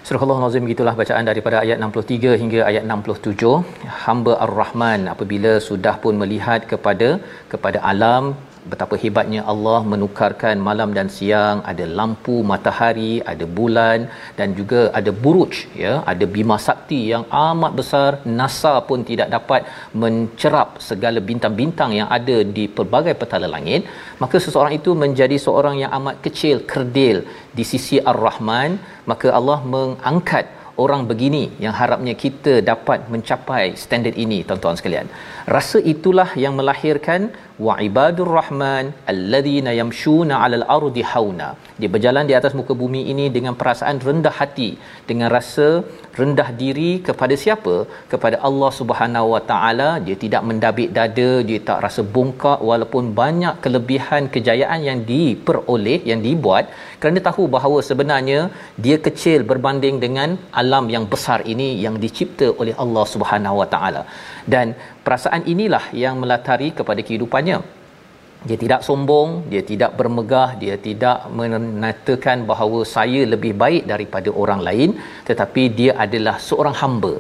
Surah 0.08 0.22
Allah 0.26 0.40
Nazim 0.42 0.66
gitulah 0.70 0.92
bacaan 1.00 1.26
daripada 1.30 1.58
ayat 1.66 1.78
63 1.86 2.42
hingga 2.42 2.60
ayat 2.70 2.84
67 2.86 3.96
hamba 4.06 4.34
Ar-Rahman 4.46 5.10
apabila 5.14 5.52
sudah 5.68 5.96
pun 6.04 6.14
melihat 6.24 6.62
kepada 6.72 7.10
kepada 7.54 7.80
alam 7.92 8.24
betapa 8.73 8.95
hebatnya 9.03 9.43
Allah 9.53 9.81
menukarkan 9.93 10.57
malam 10.69 10.91
dan 10.99 11.09
siang 11.17 11.59
ada 11.71 11.85
lampu 11.99 12.37
matahari 12.51 13.13
ada 13.33 13.47
bulan 13.59 13.99
dan 14.39 14.49
juga 14.59 14.81
ada 14.99 15.11
buruj 15.25 15.55
ya. 15.83 15.93
Ada 16.13 16.25
bima 16.37 16.57
sakti 16.67 17.01
yang 17.13 17.25
amat 17.49 17.73
besar. 17.81 18.11
NASA 18.39 18.75
pun 18.89 19.01
tidak 19.11 19.29
dapat 19.37 19.63
mencerap 20.03 20.69
segala 20.89 21.19
bintang-bintang 21.31 21.91
yang 22.01 22.09
ada 22.19 22.39
di 22.57 22.65
pelbagai 22.77 23.15
petala 23.23 23.51
langit. 23.57 23.83
Maka 24.23 24.37
seseorang 24.47 24.75
itu 24.81 24.93
menjadi 25.05 25.37
seorang 25.47 25.77
yang 25.83 25.93
amat 25.99 26.17
kecil 26.27 26.57
kerdil 26.73 27.19
di 27.59 27.67
sisi 27.73 27.99
Ar-Rahman. 28.13 28.71
Maka 29.11 29.29
Allah 29.39 29.59
mengangkat 29.75 30.47
orang 30.85 31.03
begini 31.11 31.45
yang 31.65 31.75
harapnya 31.81 32.15
kita 32.25 32.55
dapat 32.71 33.01
mencapai 33.15 33.65
standard 33.83 34.17
ini 34.25 34.39
tuan-tuan 34.49 34.79
sekalian. 34.81 35.07
Rasa 35.55 35.79
itulah 35.93 36.29
yang 36.45 36.55
melahirkan 36.59 37.21
wa 37.67 37.75
ibadur 37.87 38.31
rahman 38.39 38.85
alladhina 39.13 39.73
yamshuna 39.81 40.35
'alal 40.43 40.65
ardi 40.77 41.03
hauna. 41.13 41.49
Dia 41.81 41.91
berjalan 41.95 42.25
di 42.31 42.35
atas 42.39 42.53
muka 42.59 42.75
bumi 42.83 43.03
ini 43.13 43.27
dengan 43.37 43.55
perasaan 43.61 43.99
rendah 44.09 44.35
hati, 44.41 44.71
dengan 45.11 45.29
rasa 45.37 45.69
rendah 46.21 46.49
diri 46.63 46.91
kepada 47.09 47.35
siapa? 47.43 47.75
Kepada 48.13 48.37
Allah 48.49 48.71
Subhanahu 48.81 49.29
Wa 49.35 49.43
Taala. 49.51 49.91
Dia 50.07 50.17
tidak 50.25 50.43
mendabik 50.51 50.91
dada, 50.99 51.31
dia 51.49 51.61
tak 51.71 51.81
rasa 51.87 52.05
bongkak 52.17 52.61
walaupun 52.71 53.05
banyak 53.21 53.57
kelebihan 53.67 54.23
kejayaan 54.37 54.81
yang 54.89 55.01
diperoleh, 55.13 56.01
yang 56.13 56.23
dibuat 56.29 56.67
kerana 57.03 57.21
tahu 57.29 57.45
bahawa 57.55 57.79
sebenarnya 57.91 58.41
dia 58.85 58.97
kecil 59.07 59.41
berbanding 59.51 59.97
dengan 60.05 60.31
alam 60.61 60.70
yang 60.95 61.05
besar 61.13 61.41
ini 61.55 61.69
yang 61.85 61.97
dicipta 62.05 62.49
oleh 62.61 62.75
Allah 62.85 63.05
Subhanahu 63.15 63.59
Wa 63.63 63.69
Taala. 63.75 64.03
Dan 64.55 64.67
perasaan 65.05 65.45
inilah 65.55 65.85
yang 66.05 66.17
melatari 66.23 66.71
kepada 66.79 67.01
kehidupannya 67.07 67.59
dia 68.49 68.57
tidak 68.63 68.81
sombong, 68.87 69.31
dia 69.53 69.61
tidak 69.71 69.91
bermegah, 69.99 70.51
dia 70.63 70.75
tidak 70.87 71.29
menatakan 71.39 72.49
bahawa 72.51 72.79
saya 72.93 73.21
lebih 73.33 73.53
baik 73.63 73.85
daripada 73.93 74.31
orang 74.43 74.61
lain, 74.69 74.91
tetapi 75.29 75.63
dia 75.79 75.93
adalah 76.05 76.37
seorang 76.49 76.77
hamba 76.83 77.13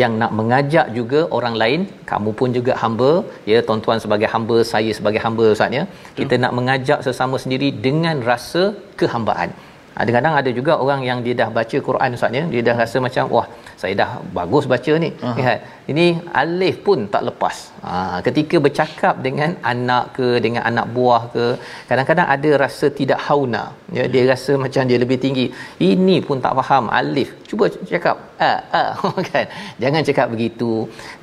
yang 0.00 0.14
nak 0.22 0.32
mengajak 0.40 0.86
juga 0.98 1.20
orang 1.38 1.56
lain, 1.62 1.80
kamu 2.10 2.30
pun 2.40 2.54
juga 2.58 2.74
hamba, 2.82 3.10
ya 3.52 3.58
tuan-tuan 3.68 3.98
sebagai 4.04 4.30
hamba, 4.34 4.58
saya 4.72 4.92
sebagai 4.98 5.22
hamba 5.26 5.46
Ustaz 5.56 5.78
ya. 5.78 5.84
Kita 6.18 6.38
nak 6.44 6.54
mengajak 6.58 7.02
sesama 7.08 7.42
sendiri 7.42 7.70
dengan 7.86 8.22
rasa 8.30 8.62
kehambaan. 9.00 9.50
Kadang-kadang 9.98 10.34
ada 10.40 10.50
juga 10.58 10.72
orang 10.82 11.00
yang 11.08 11.18
dia 11.26 11.34
dah 11.40 11.48
baca 11.56 11.76
Quran 11.86 12.16
Ustaz 12.16 12.38
ya, 12.38 12.44
dia 12.52 12.62
dah 12.68 12.74
rasa 12.82 12.96
macam 13.06 13.24
wah, 13.34 13.46
saya 13.80 13.94
dah 14.00 14.10
bagus 14.38 14.64
baca 14.72 14.92
ni. 15.04 15.10
Uh-huh. 15.10 15.34
Lihat, 15.38 15.58
ini 15.92 16.06
alif 16.40 16.76
pun 16.86 16.98
tak 17.14 17.22
lepas. 17.28 17.56
Ha, 17.86 17.92
ketika 18.26 18.56
bercakap 18.66 19.14
dengan 19.26 19.50
anak 19.72 20.04
ke 20.16 20.26
dengan 20.44 20.62
anak 20.70 20.86
buah 20.96 21.22
ke, 21.34 21.46
kadang-kadang 21.88 22.28
ada 22.34 22.50
rasa 22.64 22.86
tidak 23.00 23.20
hauna. 23.26 23.64
Ya, 23.96 24.04
dia 24.12 24.22
rasa 24.32 24.54
macam 24.64 24.82
dia 24.90 24.98
lebih 25.04 25.18
tinggi. 25.24 25.46
Ini 25.90 26.16
pun 26.26 26.38
tak 26.44 26.54
faham 26.60 26.86
alif. 27.00 27.30
Cuba 27.50 27.66
cakap 27.92 28.16
a 28.48 28.52
a 28.80 28.84
kan. 29.30 29.46
Jangan 29.82 30.02
cakap 30.10 30.26
begitu. 30.34 30.70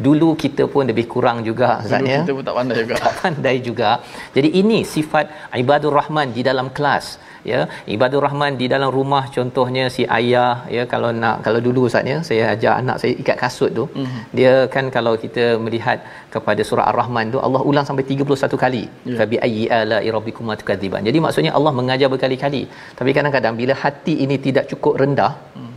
Dulu 0.07 0.29
kita 0.43 0.65
pun 0.73 0.83
lebih 0.91 1.07
kurang 1.13 1.39
juga 1.49 1.69
Ustaz 1.85 2.03
ya. 2.11 2.19
Kita 2.27 2.33
pun 2.37 2.43
tak 2.49 2.55
pandai 2.59 2.77
juga. 2.83 2.95
Tak 3.05 3.15
pandai 3.23 3.55
juga. 3.69 3.89
Jadi 4.35 4.49
ini 4.61 4.79
sifat 4.95 5.55
ibadur 5.63 5.95
rahman 5.99 6.35
di 6.35 6.43
dalam 6.49 6.67
kelas 6.75 7.07
ya 7.51 7.59
ibadur 7.93 8.21
rahman 8.25 8.53
di 8.61 8.65
dalam 8.73 8.89
rumah 8.97 9.23
contohnya 9.35 9.83
si 9.95 10.03
ayah 10.17 10.55
ya 10.75 10.83
kalau 10.93 11.09
nak 11.21 11.37
kalau 11.45 11.59
dulu 11.67 11.81
ustaz 11.89 12.11
ya 12.11 12.17
saya 12.29 12.43
ajar 12.53 12.73
anak 12.81 12.97
saya 13.01 13.13
ikat 13.21 13.37
kasut 13.43 13.71
tu 13.79 13.85
mm-hmm. 13.87 14.21
dia 14.37 14.53
kan 14.75 14.87
kalau 14.97 15.13
kita 15.23 15.45
melihat 15.65 15.99
kepada 16.35 16.61
surah 16.69 16.85
ar-rahman 16.91 17.33
tu 17.35 17.41
Allah 17.47 17.61
ulang 17.69 17.87
sampai 17.89 18.05
31 18.11 18.63
kali 18.65 18.83
yeah. 18.87 19.17
fa 19.19 19.25
bi 19.31 19.39
ayyi 19.47 19.63
ala 19.79 19.99
rabbikum 20.17 20.53
tukadziban 20.61 21.07
jadi 21.09 21.21
maksudnya 21.25 21.53
Allah 21.59 21.73
mengajar 21.79 22.09
berkali-kali 22.13 22.63
tapi 22.99 23.09
kadang-kadang 23.17 23.55
bila 23.61 23.75
hati 23.83 24.15
ini 24.25 24.37
tidak 24.47 24.65
cukup 24.73 24.95
rendah 25.03 25.31
mm. 25.61 25.73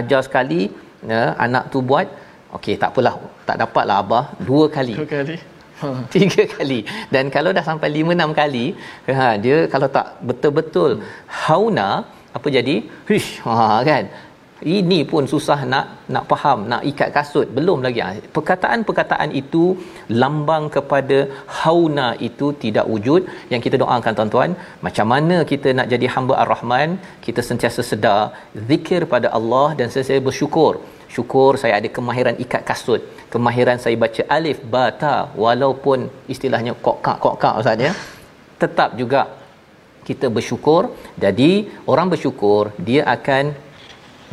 ajar 0.00 0.20
sekali 0.28 0.62
ya 1.12 1.22
anak 1.46 1.64
tu 1.74 1.80
buat 1.90 2.06
okey 2.58 2.76
tak 2.82 2.90
apalah 2.92 3.14
tak 3.48 3.56
dapatlah 3.62 3.96
abah 4.04 4.24
dua 4.48 4.64
kali 4.76 4.96
dua 5.00 5.08
kali 5.14 5.38
tiga 6.14 6.42
kali. 6.54 6.80
Dan 7.14 7.24
kalau 7.36 7.50
dah 7.58 7.64
sampai 7.70 7.90
lima 7.98 8.12
enam 8.18 8.32
kali 8.40 8.66
ha 9.20 9.28
dia 9.44 9.58
kalau 9.74 9.88
tak 9.98 10.08
betul-betul 10.30 10.90
hauna 11.44 11.90
apa 12.38 12.48
jadi? 12.58 12.76
Hish 13.10 13.30
ha 13.46 13.70
kan? 13.90 14.04
Ini 14.76 14.98
pun 15.10 15.24
susah 15.32 15.60
nak 15.72 15.86
nak 16.14 16.24
faham 16.30 16.58
nak 16.70 16.82
ikat 16.90 17.10
kasut. 17.16 17.46
Belum 17.58 17.78
lagi. 17.86 18.00
Ha, 18.06 18.08
perkataan-perkataan 18.36 19.30
itu 19.40 19.64
lambang 20.22 20.64
kepada 20.74 21.18
hauna 21.60 22.08
itu 22.28 22.46
tidak 22.64 22.86
wujud. 22.92 23.24
Yang 23.52 23.62
kita 23.66 23.76
doakan 23.82 24.16
tuan-tuan 24.18 24.50
macam 24.86 25.08
mana 25.12 25.36
kita 25.52 25.68
nak 25.78 25.88
jadi 25.92 26.06
hamba 26.14 26.34
ar-rahman? 26.42 27.00
Kita 27.26 27.40
sentiasa 27.50 27.80
sedar 27.90 28.20
zikir 28.70 29.08
pada 29.14 29.30
Allah 29.38 29.68
dan 29.78 29.88
sentiasa 29.88 30.20
bersyukur 30.28 30.72
syukur 31.14 31.50
saya 31.62 31.74
ada 31.78 31.88
kemahiran 31.96 32.36
ikat 32.44 32.62
kasut. 32.70 33.02
Kemahiran 33.34 33.78
saya 33.84 33.96
baca 34.04 34.22
alif 34.36 34.58
ba 34.74 34.84
ta 35.02 35.14
walaupun 35.44 35.98
istilahnya 36.34 36.74
kok-kak 36.84 37.18
kok-kak 37.24 37.54
ustaz 37.62 37.86
ya. 37.88 37.92
Tetap 38.62 38.90
juga 39.00 39.20
kita 40.08 40.26
bersyukur. 40.36 40.82
Jadi 41.24 41.50
orang 41.92 42.08
bersyukur 42.14 42.62
dia 42.88 43.02
akan 43.16 43.44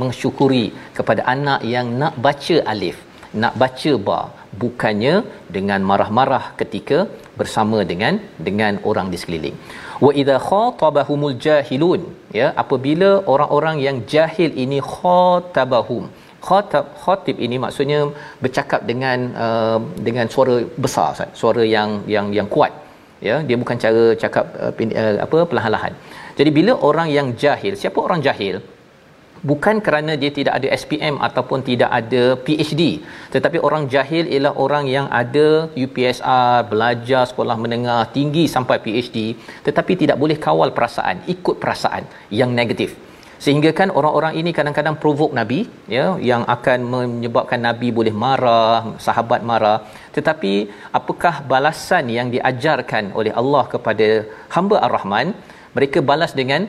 mensyukuri 0.01 0.65
kepada 0.97 1.21
anak 1.35 1.61
yang 1.73 1.87
nak 2.01 2.15
baca 2.25 2.57
alif 2.73 2.97
nak 3.43 3.53
baca 3.61 3.93
ba. 4.07 4.19
Bukannya 4.61 5.15
dengan 5.55 5.79
marah-marah 5.89 6.43
ketika 6.59 6.99
bersama 7.39 7.79
dengan 7.89 8.13
dengan 8.47 8.73
orang 8.89 9.07
di 9.13 9.17
sekeliling. 9.21 9.57
Wa 10.05 10.11
idza 10.21 10.37
khatabahumul 10.49 11.35
jahilun. 11.45 12.01
Ya 12.39 12.47
apabila 12.63 13.09
orang-orang 13.33 13.77
yang 13.87 13.97
jahil 14.13 14.51
ini 14.63 14.79
khatabahum 14.93 16.05
khatab 16.47 16.85
khatib 17.03 17.37
ini 17.45 17.57
maksudnya 17.65 17.99
bercakap 18.43 18.81
dengan 18.91 19.17
uh, 19.45 19.79
dengan 20.07 20.25
suara 20.33 20.55
besar 20.83 21.07
Ustaz. 21.15 21.29
Suara 21.41 21.63
yang 21.75 21.91
yang 22.15 22.29
yang 22.37 22.47
kuat. 22.55 22.73
Ya 23.27 23.35
dia 23.47 23.57
bukan 23.61 23.77
cara 23.83 24.03
cakap 24.23 24.45
uh, 24.63 24.73
uh, 25.01 25.15
apa 25.25 25.37
perlahan-lahan. 25.51 25.93
Jadi 26.39 26.49
bila 26.57 26.73
orang 26.89 27.07
yang 27.17 27.29
jahil 27.43 27.75
siapa 27.83 27.99
orang 28.07 28.21
jahil? 28.27 28.57
Bukan 29.49 29.75
kerana 29.85 30.11
dia 30.21 30.31
tidak 30.37 30.53
ada 30.59 30.67
SPM 30.81 31.15
ataupun 31.27 31.59
tidak 31.67 31.89
ada 31.99 32.23
PhD 32.45 32.83
tetapi 33.35 33.57
orang 33.67 33.83
jahil 33.93 34.25
ialah 34.33 34.53
orang 34.63 34.85
yang 34.95 35.07
ada 35.21 35.69
UPSR 35.83 36.65
belajar 36.71 37.23
sekolah 37.31 37.55
menengah 37.63 38.01
tinggi 38.15 38.45
sampai 38.55 38.77
PhD 38.85 39.37
tetapi 39.67 39.93
tidak 40.01 40.17
boleh 40.23 40.37
kawal 40.45 40.73
perasaan 40.77 41.21
ikut 41.35 41.55
perasaan 41.61 42.09
yang 42.39 42.49
negatif 42.59 42.97
sehingga 43.45 43.71
kan 43.79 43.89
orang-orang 43.99 44.33
ini 44.39 44.51
kadang-kadang 44.57 44.95
provoke 45.03 45.35
nabi 45.39 45.59
ya 45.95 46.05
yang 46.29 46.43
akan 46.55 46.79
menyebabkan 46.93 47.61
nabi 47.67 47.89
boleh 47.99 48.13
marah 48.25 48.97
sahabat 49.07 49.41
marah. 49.51 49.77
Tetapi 50.17 50.53
apakah 50.99 51.35
balasan 51.53 52.05
yang 52.17 52.29
diajarkan 52.35 53.13
oleh 53.19 53.33
Allah 53.41 53.63
kepada 53.73 54.07
hamba 54.55 54.77
ar-rahman 54.87 55.29
mereka 55.77 56.01
balas 56.11 56.33
dengan 56.41 56.61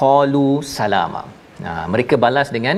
qalu 0.00 0.48
salama 0.76 1.22
Nah, 1.64 1.84
mereka 1.92 2.14
balas 2.24 2.48
dengan 2.56 2.76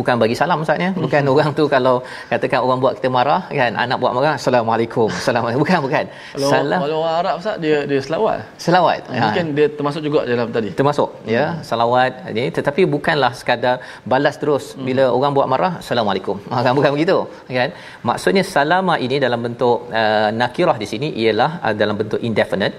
bukan 0.00 0.14
bagi 0.22 0.34
salam 0.40 0.62
ustaznya 0.64 0.90
bukan 1.04 1.22
hmm. 1.24 1.32
orang 1.32 1.50
tu 1.58 1.64
kalau 1.74 1.94
katakan 2.30 2.60
orang 2.66 2.78
buat 2.84 2.94
kita 2.98 3.08
marah 3.16 3.42
kan 3.60 3.72
anak 3.84 3.96
buat 4.02 4.12
marah 4.16 4.34
assalamualaikum 4.38 5.08
assalamualaikum 5.20 5.62
bukan 5.64 5.78
bukan 5.86 6.04
kalau, 6.12 6.50
salam 6.52 6.80
kalau 6.84 6.98
orang 7.02 7.16
Arab 7.20 7.34
ustaz 7.40 7.56
dia 7.64 7.78
dia 7.90 8.00
selawat 8.06 8.38
selawat 8.66 9.00
ha. 9.10 9.22
mungkin 9.24 9.44
dia 9.58 9.66
termasuk 9.78 10.02
juga 10.08 10.20
dalam 10.32 10.50
tadi 10.56 10.70
termasuk 10.80 11.08
ya. 11.12 11.22
hmm. 11.22 11.36
ya 11.36 11.44
selawat 11.70 12.12
ini 12.32 12.44
tetapi 12.58 12.82
bukanlah 12.96 13.32
sekadar 13.40 13.76
balas 14.12 14.36
terus 14.42 14.64
hmm. 14.74 14.84
bila 14.88 15.04
orang 15.16 15.32
buat 15.38 15.48
marah 15.54 15.72
assalamualaikum 15.82 16.36
ha, 16.50 16.62
kan 16.66 16.72
bukan 16.78 16.92
begitu 16.96 17.18
kan 17.60 17.72
maksudnya 18.10 18.44
salama 18.54 18.96
ini 19.06 19.16
dalam 19.26 19.40
bentuk 19.46 19.88
uh, 20.02 20.28
nakirah 20.42 20.76
di 20.82 20.86
sini 20.92 21.08
ialah 21.24 21.50
uh, 21.66 21.74
dalam 21.82 21.96
bentuk 22.02 22.20
indefinite 22.30 22.76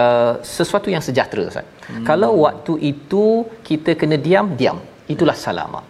Uh, 0.00 0.38
sesuatu 0.56 0.86
yang 0.94 1.02
sejahtera 1.06 1.50
Ustaz. 1.50 1.66
Hmm. 1.90 2.04
Kalau 2.08 2.46
waktu 2.46 2.74
itu 2.90 3.24
kita 3.68 3.98
kena 3.98 4.14
diam, 4.26 4.46
diam. 4.54 4.78
Itulah 5.10 5.34
salama. 5.34 5.80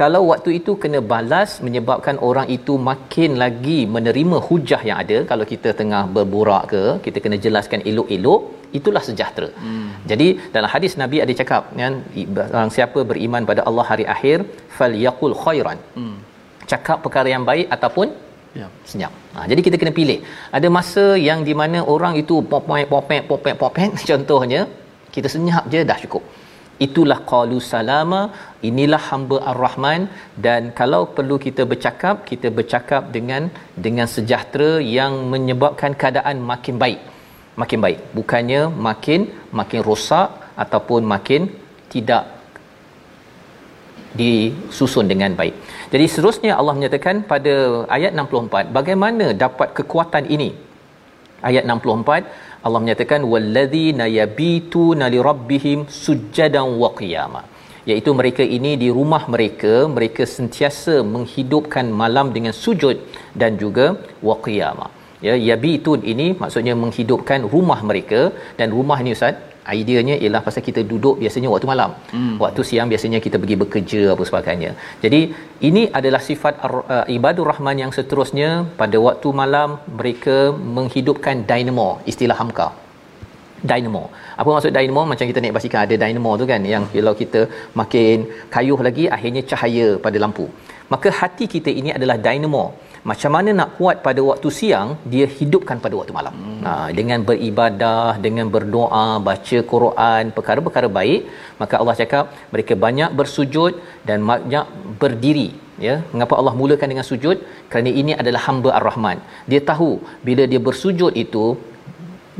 Kalau 0.00 0.20
waktu 0.30 0.50
itu 0.58 0.72
kena 0.82 1.00
balas 1.10 1.50
menyebabkan 1.66 2.16
orang 2.28 2.48
itu 2.56 2.74
makin 2.88 3.30
lagi 3.42 3.78
menerima 3.96 4.36
hujah 4.46 4.80
yang 4.88 4.98
ada 5.02 5.18
kalau 5.30 5.44
kita 5.52 5.70
tengah 5.80 6.02
berborak 6.16 6.64
ke 6.72 6.82
kita 7.04 7.18
kena 7.24 7.36
jelaskan 7.44 7.80
elok-elok 7.90 8.40
itulah 8.78 9.02
sejahtera. 9.08 9.48
Hmm. 9.64 9.90
Jadi 10.10 10.28
dalam 10.54 10.70
hadis 10.74 10.94
Nabi 11.02 11.18
ada 11.24 11.32
cakap 11.40 11.70
kan 11.82 11.96
barang 12.38 12.70
siapa 12.76 13.00
beriman 13.10 13.46
pada 13.50 13.62
Allah 13.68 13.86
hari 13.90 14.06
akhir 14.14 14.38
falyaqul 14.78 15.36
khairan. 15.44 15.78
Hmm. 15.98 16.16
Cakap 16.72 16.98
perkara 17.06 17.30
yang 17.34 17.46
baik 17.50 17.66
ataupun 17.76 18.08
ya. 18.60 18.68
senyap. 18.90 19.12
Ha, 19.34 19.46
jadi 19.50 19.60
kita 19.66 19.78
kena 19.80 19.92
pilih. 20.00 20.18
Ada 20.58 20.68
masa 20.78 21.04
yang 21.28 21.42
di 21.48 21.54
mana 21.60 21.80
orang 21.94 22.16
itu 22.22 22.36
popek 22.52 22.86
popek 22.94 23.22
popek 23.30 23.56
popek 23.62 23.90
contohnya 24.10 24.62
kita 25.14 25.30
senyap 25.34 25.64
je 25.74 25.82
dah 25.92 25.98
cukup. 26.04 26.24
Itulah 26.86 27.22
qalu 27.22 27.58
salama, 27.62 28.34
inilah 28.68 28.98
hamba 29.08 29.36
ar-Rahman 29.50 30.10
dan 30.46 30.74
kalau 30.78 31.06
perlu 31.16 31.38
kita 31.38 31.62
bercakap, 31.72 32.26
kita 32.30 32.50
bercakap 32.50 33.14
dengan 33.16 33.46
dengan 33.86 34.10
sejahtera 34.14 34.82
yang 34.82 35.30
menyebabkan 35.32 35.94
keadaan 35.94 36.42
makin 36.42 36.78
baik. 36.82 37.00
Makin 37.62 37.78
baik. 37.78 37.98
Bukannya 38.18 38.62
makin 38.88 39.30
makin 39.54 39.80
rosak 39.86 40.28
ataupun 40.58 41.06
makin 41.06 41.46
tidak 41.94 42.34
disusun 44.18 45.06
dengan 45.12 45.34
baik. 45.40 45.54
Jadi 45.92 46.04
seterusnya 46.10 46.52
Allah 46.58 46.74
menyatakan 46.78 47.22
pada 47.32 47.54
ayat 47.96 48.10
64 48.18 48.74
bagaimana 48.78 49.26
dapat 49.44 49.70
kekuatan 49.78 50.26
ini. 50.36 50.50
Ayat 51.48 51.66
64 51.70 52.53
Allah 52.66 52.80
menyatakan 52.84 53.22
walladzina 53.32 54.04
yabituna 54.18 55.06
lirabbihim 55.14 55.80
sujadan 56.04 56.68
wa 56.82 56.90
qiyama. 57.00 57.42
Iaitu 57.90 58.10
mereka 58.18 58.42
ini 58.56 58.70
di 58.82 58.88
rumah 58.98 59.22
mereka 59.34 59.72
mereka 59.96 60.24
sentiasa 60.36 60.94
menghidupkan 61.14 61.86
malam 62.02 62.28
dengan 62.36 62.54
sujud 62.64 62.96
dan 63.40 63.60
juga 63.62 63.86
wa 64.28 64.36
qiyama. 64.44 64.86
Ya 65.26 65.34
yabitun 65.48 66.00
ini 66.12 66.26
maksudnya 66.42 66.74
menghidupkan 66.84 67.42
rumah 67.54 67.80
mereka 67.90 68.20
dan 68.58 68.68
rumah 68.76 68.98
ni 69.04 69.12
ustaz 69.16 69.36
ideanya 69.80 70.14
ialah 70.22 70.40
pasal 70.46 70.62
kita 70.68 70.80
duduk 70.92 71.16
biasanya 71.22 71.48
waktu 71.52 71.66
malam. 71.72 71.90
Hmm. 72.14 72.36
Waktu 72.44 72.62
siang 72.68 72.88
biasanya 72.92 73.18
kita 73.26 73.36
pergi 73.42 73.56
bekerja 73.62 74.00
apa 74.14 74.24
sebagainya. 74.30 74.70
Jadi 75.04 75.20
ini 75.68 75.82
adalah 75.98 76.20
sifat 76.28 76.54
uh, 76.68 77.06
ibadur 77.16 77.48
rahman 77.52 77.80
yang 77.82 77.92
seterusnya 77.96 78.48
pada 78.80 79.00
waktu 79.06 79.28
malam 79.42 79.80
mereka 80.00 80.36
menghidupkan 80.78 81.46
dynamo 81.50 81.90
istilah 82.12 82.38
hamka. 82.40 82.68
Dynamo. 83.70 84.04
Apa 84.40 84.48
maksud 84.54 84.72
dynamo? 84.76 85.02
Macam 85.12 85.26
kita 85.30 85.40
naik 85.40 85.56
basikal 85.56 85.82
ada 85.86 85.96
dynamo 86.04 86.32
tu 86.40 86.46
kan 86.52 86.62
yang 86.72 86.84
kalau 86.92 87.14
kita 87.22 87.42
makin 87.80 88.28
kayuh 88.54 88.80
lagi 88.88 89.06
akhirnya 89.16 89.42
cahaya 89.52 89.88
pada 90.06 90.20
lampu. 90.24 90.46
Maka 90.92 91.08
hati 91.20 91.44
kita 91.54 91.70
ini 91.80 91.90
adalah 91.98 92.16
dynamo 92.26 92.64
macam 93.10 93.30
mana 93.36 93.50
nak 93.58 93.70
kuat 93.78 93.96
pada 94.06 94.20
waktu 94.28 94.48
siang 94.58 94.88
dia 95.12 95.24
hidupkan 95.38 95.78
pada 95.84 95.94
waktu 95.98 96.12
malam. 96.18 96.34
Hmm. 96.42 96.62
ha, 96.66 96.72
dengan 96.98 97.20
beribadah 97.30 98.10
dengan 98.26 98.46
berdoa 98.54 99.06
baca 99.28 99.58
Quran 99.72 100.32
perkara-perkara 100.36 100.88
baik 100.98 101.20
maka 101.62 101.74
Allah 101.80 101.96
cakap 102.00 102.24
mereka 102.54 102.74
banyak 102.86 103.10
bersujud 103.20 103.74
dan 104.08 104.18
banyak 104.30 104.66
berdiri 105.02 105.48
ya. 105.86 105.96
Mengapa 106.14 106.34
Allah 106.40 106.54
mulakan 106.60 106.90
dengan 106.92 107.06
sujud? 107.10 107.36
Kerana 107.72 107.92
ini 108.02 108.14
adalah 108.22 108.42
hamba 108.46 108.70
ar-rahman. 108.78 109.20
Dia 109.52 109.60
tahu 109.72 109.90
bila 110.28 110.44
dia 110.52 110.62
bersujud 110.68 111.12
itu 111.24 111.44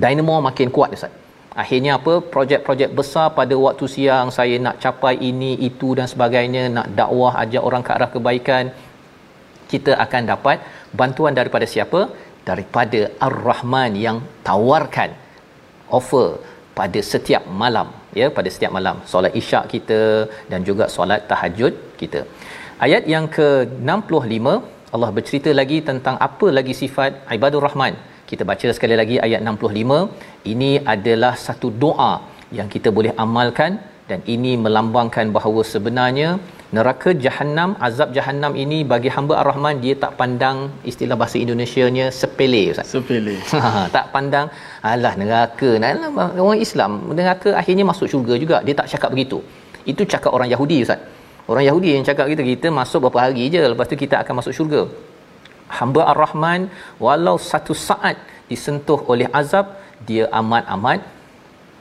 dynamo 0.05 0.37
makin 0.49 0.71
kuat 0.77 0.97
Ustaz. 0.99 1.13
Akhirnya 1.63 1.93
apa? 1.99 2.13
Projek-projek 2.35 2.91
besar 2.99 3.27
pada 3.39 3.55
waktu 3.65 3.87
siang 3.95 4.29
saya 4.37 4.55
nak 4.65 4.79
capai 4.85 5.15
ini 5.29 5.51
itu 5.69 5.89
dan 5.99 6.07
sebagainya 6.13 6.63
nak 6.77 6.87
dakwah 6.99 7.33
ajak 7.43 7.63
orang 7.69 7.83
ke 7.87 7.91
arah 7.97 8.11
kebaikan 8.15 8.65
kita 9.73 9.93
akan 10.05 10.23
dapat 10.33 10.59
bantuan 11.01 11.35
daripada 11.39 11.67
siapa? 11.75 12.01
Daripada 12.49 13.01
ar-rahman 13.27 13.93
yang 14.07 14.17
tawarkan 14.49 15.11
offer 15.99 16.29
pada 16.79 17.01
setiap 17.13 17.43
malam 17.63 17.89
ya 18.21 18.27
pada 18.37 18.49
setiap 18.55 18.73
malam. 18.79 18.97
Solat 19.13 19.33
isyak 19.41 19.65
kita 19.75 20.01
dan 20.51 20.61
juga 20.69 20.87
solat 20.97 21.23
tahajud 21.31 21.75
kita. 22.01 22.23
Ayat 22.87 23.05
yang 23.15 23.27
ke-65 23.37 24.47
Allah 24.95 25.11
bercerita 25.17 25.51
lagi 25.61 25.79
tentang 25.89 26.17
apa 26.27 26.49
lagi 26.59 26.75
sifat 26.83 27.13
ibadur 27.37 27.63
rahman. 27.67 27.95
Kita 28.31 28.43
baca 28.51 28.69
sekali 28.77 28.95
lagi 29.01 29.17
ayat 29.27 29.41
65 29.43 30.53
ini 30.53 30.71
adalah 30.95 31.35
satu 31.47 31.69
doa 31.83 32.13
yang 32.59 32.69
kita 32.75 32.89
boleh 32.97 33.13
amalkan 33.25 33.73
dan 34.11 34.21
ini 34.35 34.53
melambangkan 34.65 35.27
bahawa 35.37 35.61
sebenarnya 35.73 36.29
neraka 36.77 37.11
jahanam 37.25 37.71
azab 37.87 38.09
jahanam 38.17 38.53
ini 38.63 38.79
bagi 38.93 39.11
hamba 39.15 39.35
ar-rahman 39.41 39.77
dia 39.85 39.95
tak 40.03 40.13
pandang 40.21 40.59
istilah 40.91 41.17
bahasa 41.21 41.37
Indonesianya 41.45 42.07
sepele 42.21 42.63
ustaz. 42.73 42.89
Sepele. 42.95 43.37
Ha, 43.65 43.69
tak 43.97 44.07
pandang 44.15 44.47
alah 44.93 45.15
neraka. 45.21 45.71
Nah 45.83 45.91
orang 46.47 46.61
Islam 46.67 46.93
neraka 47.19 47.51
akhirnya 47.61 47.85
masuk 47.91 48.07
syurga 48.13 48.35
juga. 48.45 48.57
Dia 48.67 48.75
tak 48.81 48.89
cakap 48.93 49.11
begitu. 49.15 49.39
Itu 49.93 50.03
cakap 50.15 50.31
orang 50.37 50.51
Yahudi 50.55 50.79
ustaz. 50.87 51.01
Orang 51.53 51.65
Yahudi 51.69 51.89
yang 51.97 52.05
cakap 52.11 52.27
kita 52.33 52.43
kita 52.53 52.69
masuk 52.81 52.99
beberapa 53.05 53.21
hari 53.25 53.47
je 53.55 53.63
lepas 53.73 53.89
tu 53.93 53.99
kita 54.05 54.17
akan 54.23 54.35
masuk 54.41 54.55
syurga. 54.59 54.83
Hamba 55.79 56.03
ar-rahman 56.13 56.61
walau 57.05 57.37
satu 57.51 57.75
saat 57.89 58.17
disentuh 58.51 59.01
oleh 59.13 59.29
azab 59.41 59.67
dia 60.09 60.25
amat-amat 60.41 61.01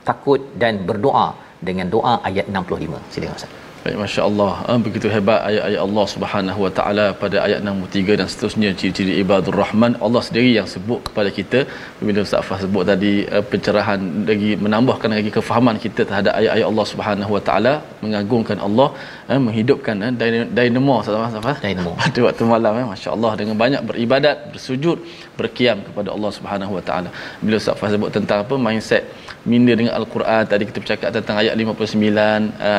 takut 0.08 0.40
dan 0.62 0.84
berdoa 0.88 1.28
dengan 1.68 1.88
doa 1.94 2.14
ayat 2.28 2.48
65 2.52 3.12
silakan 3.12 3.36
ustaz 3.40 3.63
Baik, 3.84 3.96
Masya 4.00 4.22
Allah. 4.28 4.52
Ha, 4.66 4.74
begitu 4.84 5.06
hebat 5.14 5.40
ayat-ayat 5.48 5.80
Allah 5.86 6.04
Subhanahu 6.12 6.60
Wa 6.64 6.70
Taala 6.76 7.04
pada 7.22 7.36
ayat 7.46 7.58
63 7.72 8.14
dan 8.20 8.28
seterusnya 8.32 8.70
ciri-ciri 8.80 9.14
ibadur 9.22 9.56
rahman. 9.62 9.92
Allah 10.06 10.22
sendiri 10.28 10.50
yang 10.58 10.68
sebut 10.74 11.00
kepada 11.08 11.30
kita. 11.38 11.60
Bila 12.06 12.24
Ustaz 12.26 12.48
Fah 12.48 12.58
sebut 12.62 12.84
tadi 12.90 13.12
uh, 13.34 13.44
pencerahan 13.50 14.00
lagi 14.30 14.50
menambahkan 14.64 15.16
lagi 15.18 15.32
kefahaman 15.36 15.76
kita 15.84 16.00
terhadap 16.08 16.32
ayat-ayat 16.40 16.66
Allah 16.70 16.86
Subhanahu 16.92 17.30
Wa 17.36 17.42
Taala 17.48 17.74
mengagungkan 18.04 18.58
Allah, 18.68 18.88
uh, 19.28 19.40
menghidupkan 19.48 19.96
uh, 20.06 20.12
dynamo 20.60 20.96
Ustaz 21.02 21.36
Fah. 21.48 21.56
Dynamo. 21.66 21.92
Pada 22.04 22.20
waktu 22.28 22.48
malam 22.54 22.80
uh, 22.84 22.88
Masya 22.94 23.10
Allah 23.16 23.34
dengan 23.42 23.58
banyak 23.64 23.84
beribadat, 23.90 24.48
bersujud, 24.54 24.98
berkiam 25.42 25.84
kepada 25.90 26.08
Allah 26.16 26.32
Subhanahu 26.38 26.72
Wa 26.78 26.84
Taala. 26.88 27.12
Bila 27.44 27.60
Ustaz 27.60 27.76
Fah 27.82 27.92
sebut 27.96 28.08
tentang 28.16 28.40
apa 28.46 28.56
mindset 28.68 29.04
minda 29.52 29.72
dengan 29.78 29.92
al-Quran. 30.00 30.42
Tadi 30.52 30.64
kita 30.68 30.78
bercakap 30.84 31.08
tentang 31.16 31.36
ayat 31.42 31.54
59 31.54 31.94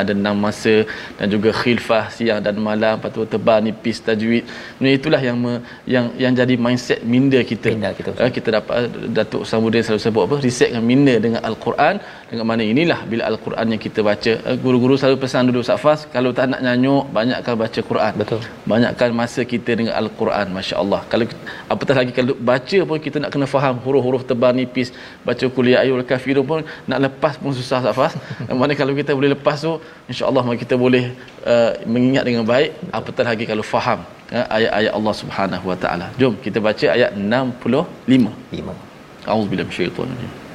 ada 0.02 0.12
enam 0.20 0.36
masa 0.44 0.76
dan 1.18 1.26
juga 1.34 1.50
khilfah 1.60 2.04
siang 2.16 2.40
dan 2.46 2.58
malam. 2.68 2.94
Patu 3.04 3.26
tebal 3.34 3.58
nipis 3.66 3.98
tajwid. 4.06 4.44
Ini 4.80 4.90
itulah 4.98 5.20
yang 5.28 5.38
me, 5.44 5.52
yang 5.94 6.06
yang 6.22 6.32
jadi 6.40 6.54
mindset 6.64 7.00
minda 7.14 7.40
kita. 7.50 7.70
Minda 7.74 7.90
kita, 7.98 8.10
uh, 8.18 8.30
kita 8.38 8.48
dapat 8.58 8.90
Datuk 9.16 9.42
Samudin 9.50 9.82
selalu 9.86 10.02
sebut 10.06 10.22
apa? 10.26 10.36
Resetkan 10.46 10.82
minda 10.92 11.14
dengan 11.26 11.40
al-Quran 11.48 12.02
dengan 12.30 12.46
mana 12.50 12.62
inilah 12.72 12.98
bila 13.10 13.22
al-Quran 13.30 13.66
yang 13.72 13.80
kita 13.86 14.00
baca. 14.08 14.32
Uh, 14.48 14.56
guru-guru 14.64 14.94
selalu 15.00 15.16
pesan 15.22 15.46
dulu 15.48 15.60
safas. 15.68 16.00
Kalau 16.14 16.30
tak 16.38 16.46
nak 16.52 16.60
nyanyuk 16.66 17.04
banyakkan 17.18 17.54
baca 17.62 17.80
Quran. 17.90 18.12
Betul. 18.20 18.40
Banyakkan 18.72 19.10
masa 19.20 19.40
kita 19.52 19.70
dengan 19.78 19.94
al-Quran 20.00 20.46
masya-Allah. 20.56 21.00
Kalau 21.12 21.26
apatah 21.72 21.94
lagi 22.00 22.12
kalau 22.18 22.34
baca 22.50 22.78
pun 22.88 22.98
kita 23.06 23.22
nak 23.22 23.30
kena 23.34 23.46
faham 23.54 23.78
huruf-huruf 23.84 24.22
tebal 24.30 24.52
nipis 24.58 24.90
baca 25.28 25.44
kuliah 25.56 25.78
ayul 25.84 26.02
kafirun 26.10 26.46
pun 26.50 26.60
nak 26.90 26.98
lepas 27.06 27.36
pun 27.42 27.54
susah 27.60 27.78
Safas. 27.86 28.18
Mana 28.62 28.74
kalau 28.80 28.94
kita 29.00 29.14
boleh 29.18 29.30
lepas 29.36 29.62
tu 29.66 29.72
insya-Allah 30.10 30.42
kita 30.62 30.74
boleh 30.84 31.04
uh, 31.46 31.78
mengingat 31.94 32.26
dengan 32.26 32.42
baik 32.52 32.74
apatah 32.98 33.26
lagi 33.30 33.46
kalau 33.46 33.62
faham 33.74 34.02
uh, 34.34 34.46
ayat-ayat 34.56 34.92
Allah 34.98 35.14
Subhanahu 35.22 35.64
Wa 35.70 35.78
Taala. 35.84 36.06
Jom 36.18 36.34
kita 36.46 36.58
baca 36.58 36.86
ayat 36.96 37.14
65 37.14 38.34
5 38.50 39.30
A'udzubillahi 39.30 39.66
minasyaitonir 39.70 40.45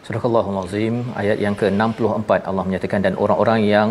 Surah 0.07 0.23
Allahul 0.27 0.59
Azim 0.63 0.95
ayat 1.21 1.37
yang 1.45 1.55
ke-64 1.61 2.31
Allah 2.49 2.63
menyatakan 2.67 3.01
dan 3.05 3.15
orang-orang 3.23 3.59
yang 3.73 3.89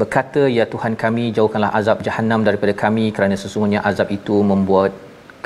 berkata 0.00 0.42
ya 0.56 0.64
Tuhan 0.72 0.94
kami 1.02 1.24
jauhkanlah 1.36 1.70
azab 1.78 2.04
jahanam 2.08 2.40
daripada 2.48 2.74
kami 2.82 3.04
kerana 3.16 3.36
sesungguhnya 3.42 3.80
azab 3.90 4.10
itu 4.18 4.36
membuat 4.50 4.92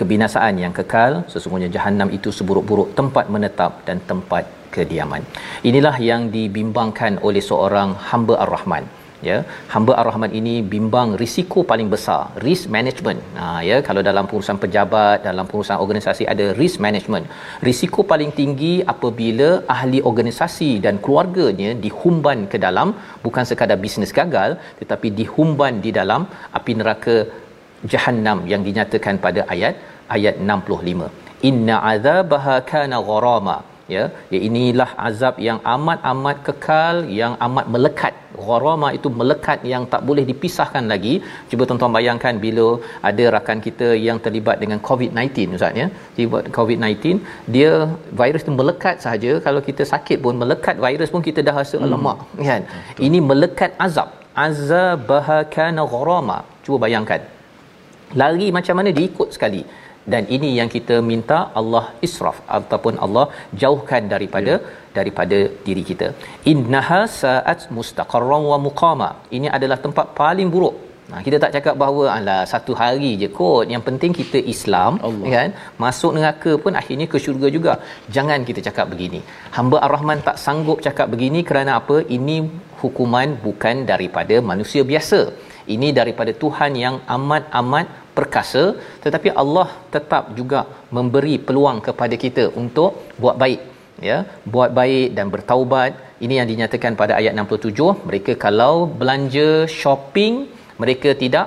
kebinasaan 0.00 0.58
yang 0.64 0.74
kekal. 0.78 1.12
Sesungguhnya 1.34 1.70
jahanam 1.76 2.10
itu 2.18 2.34
seburuk-buruk 2.38 2.90
tempat 2.98 3.30
menetap 3.34 3.72
dan 3.86 4.02
tempat 4.10 4.44
kediaman 4.74 5.22
inilah 5.68 5.96
yang 6.10 6.22
dibimbangkan 6.36 7.20
oleh 7.28 7.42
seorang 7.50 7.92
hamba 8.08 8.34
ar-Rahman 8.44 8.84
ya 9.28 9.38
hamba 9.74 9.92
ar-rahman 10.00 10.32
ini 10.40 10.54
bimbang 10.72 11.10
risiko 11.22 11.60
paling 11.70 11.88
besar 11.94 12.20
risk 12.46 12.66
management. 12.76 13.20
Ha 13.40 13.46
ya 13.68 13.76
kalau 13.88 14.02
dalam 14.08 14.26
pengurusan 14.30 14.58
pejabat 14.64 15.18
dalam 15.28 15.44
pengurusan 15.50 15.78
organisasi 15.84 16.26
ada 16.32 16.46
risk 16.60 16.78
management. 16.86 17.26
Risiko 17.68 18.02
paling 18.12 18.32
tinggi 18.40 18.74
apabila 18.94 19.50
ahli 19.76 20.00
organisasi 20.10 20.70
dan 20.86 20.96
keluarganya 21.04 21.70
dihumban 21.86 22.40
ke 22.54 22.60
dalam 22.66 22.90
bukan 23.26 23.46
sekadar 23.50 23.78
bisnes 23.84 24.14
gagal 24.20 24.50
tetapi 24.80 25.10
dihumban 25.20 25.74
di 25.86 25.92
dalam 26.00 26.22
api 26.60 26.74
neraka 26.80 27.16
jahannam 27.92 28.38
yang 28.52 28.62
dinyatakan 28.68 29.16
pada 29.26 29.42
ayat 29.54 29.74
ayat 30.16 30.36
65 30.52 31.48
inna 31.50 31.76
azabaha 31.92 32.56
kana 32.72 32.98
gharama 33.10 33.56
ya 33.94 34.04
ya 34.34 34.38
inilah 34.48 34.90
azab 35.08 35.34
yang 35.46 35.58
amat-amat 35.74 36.36
kekal 36.48 36.96
yang 37.20 37.34
amat 37.46 37.66
melekat. 37.74 38.14
Gharama 38.46 38.88
itu 38.98 39.08
melekat 39.20 39.58
yang 39.72 39.82
tak 39.92 40.02
boleh 40.08 40.24
dipisahkan 40.30 40.84
lagi. 40.92 41.14
Cuba 41.50 41.62
tuan-tuan 41.68 41.92
bayangkan 41.96 42.34
bila 42.44 42.66
ada 43.10 43.24
rakan 43.34 43.58
kita 43.66 43.88
yang 44.06 44.18
terlibat 44.24 44.56
dengan 44.62 44.78
covid-19 44.88 45.58
ustaz 45.58 45.80
ya. 45.82 45.86
Terlibat 46.14 46.48
covid-19 46.56 47.20
dia 47.56 47.72
virus 48.22 48.44
itu 48.46 48.54
melekat 48.60 48.96
saja 49.06 49.32
kalau 49.46 49.62
kita 49.68 49.84
sakit 49.92 50.18
pun 50.24 50.40
melekat 50.42 50.78
virus 50.86 51.12
pun 51.14 51.24
kita 51.28 51.42
dah 51.48 51.56
rasa 51.60 51.76
hmm. 51.82 52.08
kan? 52.50 52.62
Betul. 52.64 53.04
ini 53.08 53.20
melekat 53.30 53.72
azab. 53.86 54.10
Azabaha 54.46 55.38
kana 55.56 55.84
gharama. 55.94 56.38
Cuba 56.64 56.78
bayangkan. 56.86 57.22
Lari 58.20 58.48
macam 58.56 58.74
mana? 58.78 58.90
Diikut 58.98 59.28
sekali 59.36 59.62
dan 60.12 60.22
ini 60.36 60.50
yang 60.58 60.70
kita 60.76 60.96
minta 61.10 61.38
Allah 61.60 61.84
israf 62.06 62.38
ataupun 62.58 62.96
Allah 63.06 63.26
jauhkan 63.62 64.04
daripada 64.14 64.54
ya. 64.60 64.62
daripada 64.98 65.38
diri 65.66 65.84
kita 65.90 66.08
innaha 66.52 67.02
sa'at 67.20 67.60
mustaqarran 67.76 68.44
wa 68.52 68.58
muqama 68.68 69.10
ini 69.38 69.50
adalah 69.58 69.78
tempat 69.86 70.08
paling 70.22 70.50
buruk 70.56 70.76
Nah, 71.12 71.20
kita 71.26 71.36
tak 71.42 71.52
cakap 71.54 71.74
bahawa 71.80 72.04
alah 72.16 72.42
satu 72.52 72.72
hari 72.80 73.10
je 73.20 73.28
kot. 73.38 73.64
Yang 73.72 73.82
penting 73.88 74.12
kita 74.18 74.38
Islam 74.52 74.92
Allah. 75.06 75.28
kan. 75.34 75.48
Masuk 75.84 76.12
neraka 76.16 76.52
pun 76.64 76.72
akhirnya 76.80 77.06
ke 77.12 77.18
syurga 77.24 77.48
juga. 77.56 77.72
Jangan 78.16 78.46
kita 78.48 78.60
cakap 78.68 78.86
begini. 78.92 79.20
Hamba 79.56 79.78
Ar-Rahman 79.86 80.20
tak 80.28 80.38
sanggup 80.44 80.78
cakap 80.86 81.08
begini 81.14 81.42
kerana 81.48 81.72
apa? 81.80 81.96
Ini 82.16 82.36
hukuman 82.82 83.36
bukan 83.46 83.84
daripada 83.90 84.38
manusia 84.52 84.84
biasa. 84.92 85.20
Ini 85.74 85.88
daripada 85.98 86.32
Tuhan 86.44 86.72
yang 86.84 86.96
amat-amat 87.16 87.86
perkasa 88.18 88.64
tetapi 89.04 89.28
Allah 89.42 89.68
tetap 89.94 90.24
juga 90.38 90.60
memberi 90.96 91.34
peluang 91.46 91.78
kepada 91.88 92.16
kita 92.24 92.44
untuk 92.62 92.90
buat 93.22 93.36
baik 93.42 93.60
ya. 94.10 94.18
Buat 94.54 94.70
baik 94.78 95.08
dan 95.16 95.26
bertaubat. 95.34 95.92
Ini 96.24 96.34
yang 96.40 96.48
dinyatakan 96.52 96.92
pada 97.00 97.12
ayat 97.20 97.32
67 97.38 98.06
mereka 98.08 98.32
kalau 98.46 98.74
belanja 99.00 99.48
shopping 99.80 100.34
mereka 100.82 101.10
tidak 101.22 101.46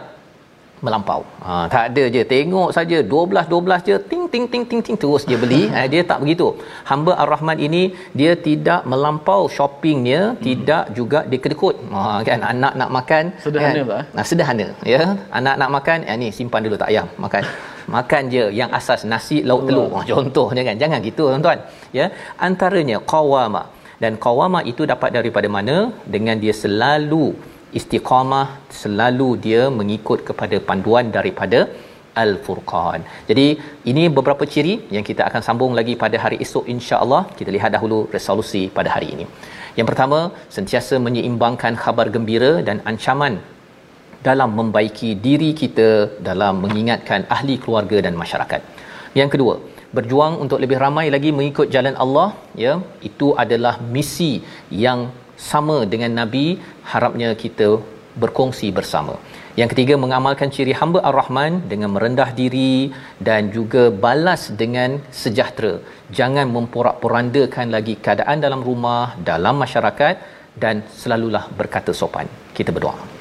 melampau. 0.85 1.21
Ha 1.45 1.55
tak 1.73 1.85
ada 1.89 2.03
je 2.15 2.21
tengok 2.33 2.69
saja 2.77 2.97
12 3.13 3.51
12 3.53 3.87
je 3.89 3.95
ting 4.11 4.25
ting 4.33 4.45
ting 4.51 4.65
ting 4.69 4.81
ting 4.85 4.97
terus 5.03 5.23
dia 5.29 5.37
beli. 5.43 5.61
ha, 5.73 5.85
dia 5.93 6.01
tak 6.11 6.19
begitu. 6.23 6.47
Hamba 6.89 7.13
Ar-Rahman 7.23 7.59
ini 7.67 7.83
dia 8.19 8.33
tidak 8.47 8.81
melampau 8.91 9.41
shoppingnya, 9.55 10.21
hmm. 10.31 10.41
tidak 10.47 10.83
juga 10.97 11.21
dikedekut. 11.33 11.75
Ha 11.95 12.01
kan 12.29 12.41
anak 12.53 12.73
nak 12.81 12.89
makan 12.97 13.23
sederhana 13.45 13.81
kan? 13.91 14.03
Nah 14.17 14.25
sederhana 14.29 14.67
ya. 14.93 15.01
Anak 15.39 15.55
nak 15.61 15.69
makan, 15.77 15.97
ya 16.09 16.15
ni 16.23 16.29
simpan 16.39 16.61
dulu 16.67 16.77
tak 16.83 16.91
ayam 16.93 17.09
makan. 17.25 17.43
makan 17.95 18.23
je 18.33 18.43
yang 18.59 18.69
asas 18.77 19.01
nasi 19.11 19.37
lauk 19.49 19.63
telur. 19.69 19.89
Ha, 19.95 19.99
contohnya 20.11 20.61
kan. 20.67 20.75
Jangan 20.81 20.99
gitu 21.09 21.23
tuan-tuan. 21.31 21.59
Ya. 21.97 22.05
Antaranya 22.47 22.97
qawama 23.11 23.63
dan 24.03 24.13
qawama 24.25 24.59
itu 24.71 24.83
dapat 24.93 25.09
daripada 25.17 25.47
mana? 25.57 25.75
Dengan 26.15 26.35
dia 26.43 26.53
selalu 26.63 27.25
istiqamah 27.79 28.47
selalu 28.81 29.29
dia 29.45 29.63
mengikut 29.79 30.19
kepada 30.29 30.57
panduan 30.69 31.07
daripada 31.17 31.59
Al-Furqan. 32.23 33.01
Jadi 33.29 33.47
ini 33.91 34.03
beberapa 34.17 34.43
ciri 34.53 34.75
yang 34.95 35.05
kita 35.09 35.21
akan 35.29 35.41
sambung 35.47 35.73
lagi 35.79 35.93
pada 36.03 36.17
hari 36.23 36.37
esok 36.45 36.65
insya-Allah. 36.75 37.21
Kita 37.39 37.49
lihat 37.55 37.71
dahulu 37.75 37.99
resolusi 38.15 38.63
pada 38.77 38.89
hari 38.95 39.09
ini. 39.15 39.25
Yang 39.77 39.87
pertama, 39.91 40.19
sentiasa 40.55 40.95
menyeimbangkan 41.07 41.75
khabar 41.83 42.07
gembira 42.15 42.51
dan 42.67 42.79
ancaman 42.91 43.35
dalam 44.27 44.51
membaiki 44.59 45.09
diri 45.25 45.49
kita 45.61 45.89
dalam 46.27 46.63
mengingatkan 46.63 47.27
ahli 47.35 47.55
keluarga 47.63 47.97
dan 48.05 48.13
masyarakat. 48.21 48.61
Yang 49.19 49.29
kedua, 49.33 49.53
berjuang 49.97 50.33
untuk 50.43 50.59
lebih 50.63 50.77
ramai 50.85 51.05
lagi 51.15 51.29
mengikut 51.39 51.67
jalan 51.75 51.95
Allah, 52.03 52.29
ya. 52.63 52.73
Itu 53.09 53.27
adalah 53.43 53.75
misi 53.95 54.31
yang 54.85 54.99
sama 55.37 55.83
dengan 55.93 56.11
nabi 56.19 56.59
harapnya 56.91 57.31
kita 57.35 57.79
berkongsi 58.15 58.71
bersama. 58.71 59.15
Yang 59.59 59.69
ketiga 59.71 59.95
mengamalkan 59.95 60.51
ciri 60.51 60.75
hamba 60.75 60.99
ar-rahman 61.09 61.63
dengan 61.71 61.95
merendah 61.95 62.35
diri 62.35 62.91
dan 63.27 63.51
juga 63.55 63.87
balas 63.87 64.51
dengan 64.51 64.99
sejahtera. 65.21 65.79
Jangan 66.11 66.51
memporak-porandakan 66.51 67.71
lagi 67.71 67.95
keadaan 67.95 68.43
dalam 68.43 68.59
rumah 68.59 69.15
dalam 69.31 69.55
masyarakat 69.55 70.15
dan 70.59 70.83
selalulah 70.91 71.47
berkata 71.55 71.95
sopan. 71.95 72.27
Kita 72.51 72.75
berdoa 72.75 73.14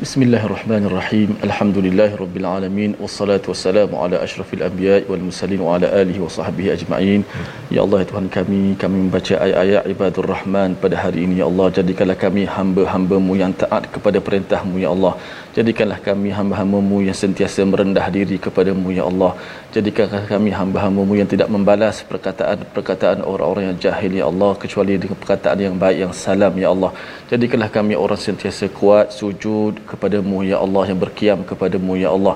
بسم 0.00 0.22
الله 0.22 0.46
الرحمن 0.48 0.82
الرحيم 0.88 1.28
الحمد 1.44 1.78
لله 1.78 2.16
رب 2.16 2.36
العالمين 2.36 2.90
والصلاة 3.00 3.44
والسلام 3.48 3.92
على 3.92 4.16
أشرف 4.24 4.48
الأنبياء 4.54 5.04
والمرسلين 5.12 5.60
وعلى 5.60 6.02
آله 6.02 6.16
وصحبه 6.24 6.72
أجمعين 6.72 7.20
يا 7.68 7.84
الله 7.84 8.00
تهان 8.08 8.32
kami 8.32 8.80
kami 8.80 8.96
membaca 8.96 9.36
ayat-ayat 9.36 9.84
عباد 9.92 10.14
الرحمن 10.24 10.70
pada 10.80 10.96
hari 11.04 11.28
ini 11.28 11.44
يا 11.44 11.46
الله 11.52 11.84
jadikanlah 11.84 12.16
kami 12.16 12.48
hamba-hambaMu 12.48 13.44
yang 13.44 13.52
taat 13.52 13.92
kepada 13.92 14.24
perintahMu 14.24 14.80
يا 14.80 14.88
الله 14.88 15.12
jadikanlah 15.57 15.99
kami 16.07 16.29
hamba-hambamu 16.37 16.97
yang 17.07 17.17
sentiasa 17.23 17.63
merendah 17.71 18.05
diri 18.17 18.37
kepadamu 18.45 18.91
Ya 18.97 19.03
Allah 19.09 19.31
jadikanlah 19.75 20.23
kami 20.33 20.51
hamba-hambamu 20.59 21.13
yang 21.19 21.29
tidak 21.33 21.49
membalas 21.55 22.03
perkataan-perkataan 22.11 23.19
orang-orang 23.31 23.65
yang 23.69 23.77
jahil 23.85 24.11
Ya 24.19 24.25
Allah 24.31 24.51
kecuali 24.63 24.99
dengan 25.01 25.17
perkataan 25.23 25.59
yang 25.67 25.75
baik 25.83 25.97
yang 26.03 26.13
salam 26.25 26.53
Ya 26.63 26.69
Allah 26.75 26.91
jadikanlah 27.31 27.69
kami 27.77 27.93
orang 28.05 28.21
sentiasa 28.27 28.67
kuat 28.79 29.15
sujud 29.19 29.73
kepadamu 29.91 30.43
Ya 30.51 30.59
Allah 30.65 30.83
yang 30.91 30.99
berkiam 31.05 31.41
kepadamu 31.51 31.93
Ya 32.05 32.11
Allah 32.17 32.35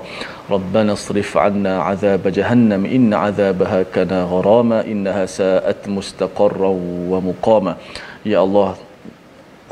ربنا 0.50 0.92
اصرف 0.98 1.30
عنا 1.38 1.82
عذاب 1.82 2.26
جهنم 2.26 2.82
إن 2.96 3.14
عذابها 3.14 3.80
كان 3.94 4.10
غراما 4.32 4.82
إنها 4.82 5.26
ساءت 5.26 5.86
مستقرا 5.86 6.72
ومقاما 7.10 7.72
يا 8.26 8.38
الله 8.42 8.83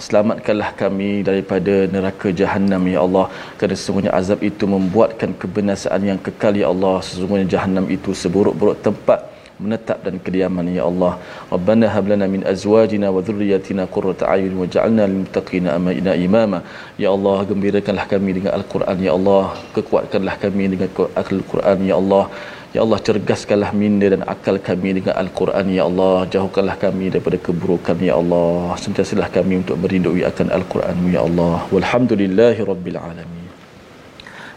selamatkanlah 0.06 0.70
kami 0.82 1.22
daripada 1.28 1.86
neraka 1.96 2.30
jahanam 2.42 2.84
ya 2.94 3.00
Allah. 3.06 3.26
Kerana 3.58 3.76
sesungguhnya 3.80 4.12
azab 4.20 4.40
itu 4.50 4.66
membuatkan 4.66 5.38
kebinasaan 5.42 6.02
yang 6.10 6.20
kekal 6.28 6.56
ya 6.64 6.68
Allah. 6.74 6.96
Sesungguhnya 7.08 7.48
jahanam 7.56 7.86
itu 7.98 8.12
seburuk-buruk 8.24 8.82
tempat 8.88 9.20
menetap 9.62 10.02
dan 10.06 10.16
kediaman 10.26 10.68
ya 10.78 10.84
Allah. 10.90 11.14
Rabbana 11.54 11.86
hab 11.96 12.10
lana 12.12 12.26
min 12.36 12.42
azwajina 12.54 13.14
wa 13.16 13.22
dhurriyyatina 13.28 13.86
qurrata 13.96 14.26
a'yun 14.34 14.56
waj'alna 14.62 15.04
lil 15.10 15.20
muttaqina 15.24 15.78
amina 15.78 16.14
imama. 16.28 16.60
Ya 17.04 17.10
Allah 17.16 17.38
gembirakanlah 17.52 18.06
kami 18.14 18.34
dengan 18.40 18.58
al-Quran 18.60 18.98
ya 19.08 19.14
Allah. 19.18 19.44
Kekuatkanlah 19.78 20.36
kami 20.46 20.74
dengan 20.74 20.90
al-Quran 21.22 21.80
ya 21.92 21.98
Allah 22.02 22.26
Ya 22.74 22.82
Allah 22.82 22.98
cergaskanlah 23.08 23.70
minda 23.82 24.10
dan 24.14 24.22
akal 24.34 24.58
kami 24.58 24.98
dengan 24.98 25.14
Al-Quran 25.22 25.66
Ya 25.78 25.84
Allah. 25.90 26.26
Jauhkanlah 26.34 26.78
kami 26.86 27.14
daripada 27.14 27.38
keburukan 27.38 28.02
Ya 28.02 28.18
Allah. 28.18 28.74
Sentiasalah 28.82 29.30
kami 29.38 29.62
untuk 29.62 29.78
merindui 29.78 30.26
akan 30.32 30.50
Al-Quran 30.58 30.98
Ya 31.14 31.22
Allah. 31.22 31.62
Walhamdulillahi 31.70 32.66
rabbil 32.72 32.98
alamin 32.98 33.43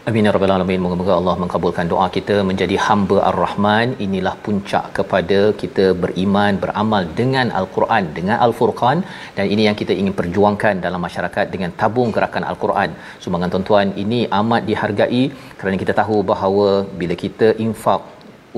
Amin 0.09 0.27
ya 0.27 0.31
rabbal 0.35 0.51
alamin. 0.55 0.79
Moga-moga 0.83 1.13
Allah 1.19 1.33
mengabulkan 1.41 1.85
doa 1.93 2.05
kita 2.17 2.35
menjadi 2.49 2.75
hamba 2.83 3.17
Ar-Rahman. 3.29 3.87
Inilah 4.05 4.33
puncak 4.45 4.85
kepada 4.97 5.39
kita 5.61 5.85
beriman, 6.03 6.53
beramal 6.61 7.03
dengan 7.17 7.47
Al-Quran, 7.59 8.03
dengan 8.17 8.37
Al-Furqan 8.45 8.97
dan 9.37 9.45
ini 9.53 9.63
yang 9.67 9.75
kita 9.81 9.93
ingin 10.01 10.13
perjuangkan 10.19 10.75
dalam 10.85 11.01
masyarakat 11.07 11.45
dengan 11.53 11.71
tabung 11.81 12.11
gerakan 12.17 12.45
Al-Quran. 12.51 12.91
Sumbangan 13.23 13.51
tuan-tuan 13.53 13.89
ini 14.03 14.19
amat 14.39 14.61
dihargai 14.69 15.23
kerana 15.57 15.79
kita 15.81 15.95
tahu 15.99 16.19
bahawa 16.31 16.69
bila 17.01 17.17
kita 17.23 17.49
infak 17.65 18.03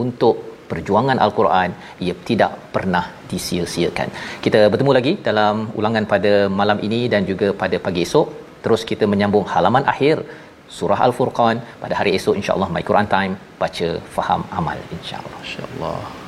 untuk 0.03 0.35
perjuangan 0.73 1.17
Al-Quran 1.27 1.71
ia 2.07 2.15
tidak 2.29 2.53
pernah 2.75 3.03
disia-siakan. 3.31 4.11
Kita 4.45 4.61
bertemu 4.73 4.93
lagi 4.99 5.15
dalam 5.29 5.65
ulangan 5.81 6.05
pada 6.13 6.33
malam 6.59 6.77
ini 6.89 7.01
dan 7.15 7.25
juga 7.31 7.49
pada 7.63 7.79
pagi 7.87 8.05
esok. 8.05 8.29
Terus 8.63 8.81
kita 8.91 9.03
menyambung 9.11 9.45
halaman 9.55 9.83
akhir 9.95 10.15
surah 10.77 10.99
Al-Furqan. 11.07 11.57
Pada 11.83 11.93
hari 11.99 12.13
esok 12.19 12.37
insya-Allah 12.39 12.69
My 12.77 12.83
Quran 12.89 13.09
Time. 13.15 13.33
Baca 13.61 13.89
faham 14.15 14.41
amal 14.61 14.79
insya-Allah. 14.97 15.39
insya-Allah 15.43 16.18